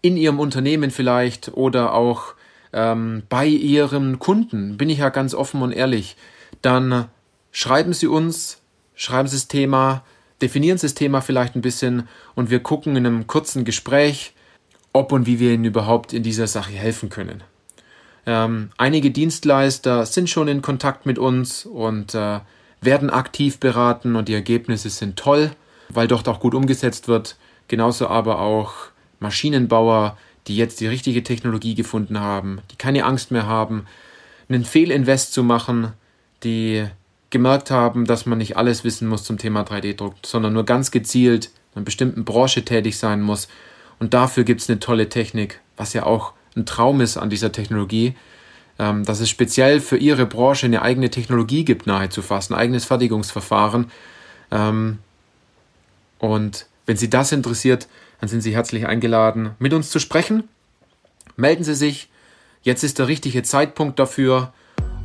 in 0.00 0.16
Ihrem 0.16 0.38
Unternehmen 0.38 0.90
vielleicht 0.90 1.48
oder 1.54 1.92
auch 1.92 2.34
ähm, 2.72 3.24
bei 3.28 3.46
Ihren 3.46 4.18
Kunden, 4.18 4.76
bin 4.76 4.90
ich 4.90 4.98
ja 4.98 5.08
ganz 5.08 5.34
offen 5.34 5.62
und 5.62 5.72
ehrlich, 5.72 6.16
dann 6.62 7.08
schreiben 7.50 7.92
Sie 7.92 8.06
uns, 8.06 8.60
schreiben 8.94 9.28
Sie 9.28 9.36
das 9.36 9.48
Thema, 9.48 10.04
definieren 10.42 10.79
Sie 10.79 10.87
das 10.87 10.94
Thema 10.94 11.20
vielleicht 11.20 11.57
ein 11.57 11.62
bisschen 11.62 12.09
und 12.35 12.51
wir 12.51 12.61
gucken 12.61 12.96
in 12.96 13.07
einem 13.07 13.27
kurzen 13.27 13.64
Gespräch, 13.64 14.33
ob 14.92 15.12
und 15.12 15.27
wie 15.27 15.40
wir 15.40 15.53
Ihnen 15.53 15.64
überhaupt 15.64 16.12
in 16.12 16.22
dieser 16.22 16.46
Sache 16.46 16.72
helfen 16.72 17.09
können. 17.09 17.42
Ähm, 18.27 18.70
einige 18.77 19.11
Dienstleister 19.11 20.05
sind 20.05 20.29
schon 20.29 20.49
in 20.49 20.62
Kontakt 20.62 21.07
mit 21.07 21.18
uns 21.18 21.64
und 21.64 22.14
äh, 22.14 22.40
werden 22.81 23.11
aktiv 23.11 23.59
beraten 23.59 24.16
und 24.16 24.29
die 24.29 24.35
Ergebnisse 24.35 24.90
sind 24.90 25.16
toll, 25.16 25.53
weil 25.88 26.09
dort 26.09 26.29
auch 26.29 26.40
gut 26.40 26.55
umgesetzt 26.55 27.09
wird. 27.09 27.37
Genauso 27.68 28.09
aber 28.09 28.40
auch 28.40 28.72
Maschinenbauer, 29.20 30.16
die 30.46 30.57
jetzt 30.57 30.81
die 30.81 30.87
richtige 30.87 31.22
Technologie 31.22 31.75
gefunden 31.75 32.20
haben, 32.20 32.61
die 32.70 32.77
keine 32.77 33.05
Angst 33.05 33.31
mehr 33.31 33.46
haben, 33.46 33.87
einen 34.49 34.64
Fehlinvest 34.64 35.33
zu 35.33 35.42
machen, 35.42 35.92
die 36.42 36.87
gemerkt 37.37 37.70
haben, 37.70 38.07
dass 38.07 38.25
man 38.25 38.38
nicht 38.38 38.57
alles 38.57 38.83
wissen 38.83 39.09
muss 39.09 39.22
zum 39.22 39.37
Thema 39.37 39.61
3D-Druck, 39.61 40.14
sondern 40.25 40.55
nur 40.55 40.64
ganz 40.64 40.90
gezielt 40.90 41.46
in 41.46 41.77
einer 41.77 41.85
bestimmten 41.85 42.25
Branche 42.25 42.64
tätig 42.64 42.96
sein 42.96 43.20
muss. 43.20 43.49
Und 43.99 44.14
dafür 44.14 44.44
gibt 44.44 44.62
es 44.62 44.70
eine 44.70 44.81
tolle 44.81 45.11
Technik, 45.11 45.61
was 45.77 45.92
ja 45.92 46.05
auch 46.05 46.33
ein 46.57 46.64
Traum 46.64 47.03
ist 47.03 47.18
an 47.18 47.29
dieser 47.29 47.53
Technologie, 47.53 48.14
ähm, 48.79 49.05
dass 49.05 49.20
es 49.20 49.29
speziell 49.29 49.81
für 49.81 49.99
ihre 49.99 50.25
Branche 50.25 50.64
eine 50.64 50.81
eigene 50.81 51.11
Technologie 51.11 51.66
gibt, 51.66 51.87
nahezu 51.87 52.22
fast, 52.22 52.51
ein 52.51 52.55
eigenes 52.55 52.87
Fertigungsverfahren. 52.87 53.90
Ähm, 54.51 54.99
und 56.18 56.66
wenn 56.87 56.96
Sie 56.96 57.11
das 57.11 57.33
interessiert, 57.33 57.87
dann 58.18 58.31
sind 58.31 58.40
Sie 58.40 58.55
herzlich 58.55 58.87
eingeladen, 58.87 59.51
mit 59.59 59.75
uns 59.75 59.90
zu 59.90 59.99
sprechen. 59.99 60.44
Melden 61.37 61.64
Sie 61.64 61.75
sich. 61.75 62.09
Jetzt 62.62 62.83
ist 62.83 62.99
der 62.99 63.09
richtige 63.09 63.42
Zeitpunkt 63.42 63.99
dafür, 63.99 64.55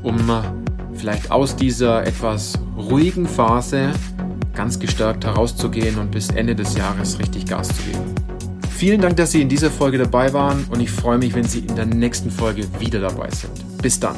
um 0.01 0.70
vielleicht 0.95 1.31
aus 1.31 1.55
dieser 1.55 2.05
etwas 2.05 2.53
ruhigen 2.77 3.27
Phase 3.27 3.91
ganz 4.53 4.79
gestärkt 4.79 5.25
herauszugehen 5.25 5.97
und 5.97 6.11
bis 6.11 6.29
Ende 6.29 6.55
des 6.55 6.75
Jahres 6.75 7.19
richtig 7.19 7.45
Gas 7.45 7.69
zu 7.69 7.83
geben. 7.83 8.15
Vielen 8.69 9.01
Dank, 9.01 9.15
dass 9.17 9.31
Sie 9.31 9.41
in 9.41 9.49
dieser 9.49 9.69
Folge 9.69 9.97
dabei 9.97 10.33
waren 10.33 10.65
und 10.69 10.79
ich 10.79 10.89
freue 10.89 11.17
mich, 11.17 11.35
wenn 11.35 11.43
Sie 11.43 11.59
in 11.59 11.75
der 11.75 11.85
nächsten 11.85 12.31
Folge 12.31 12.67
wieder 12.79 12.99
dabei 12.99 13.29
sind. 13.29 13.53
Bis 13.81 13.99
dann. 13.99 14.15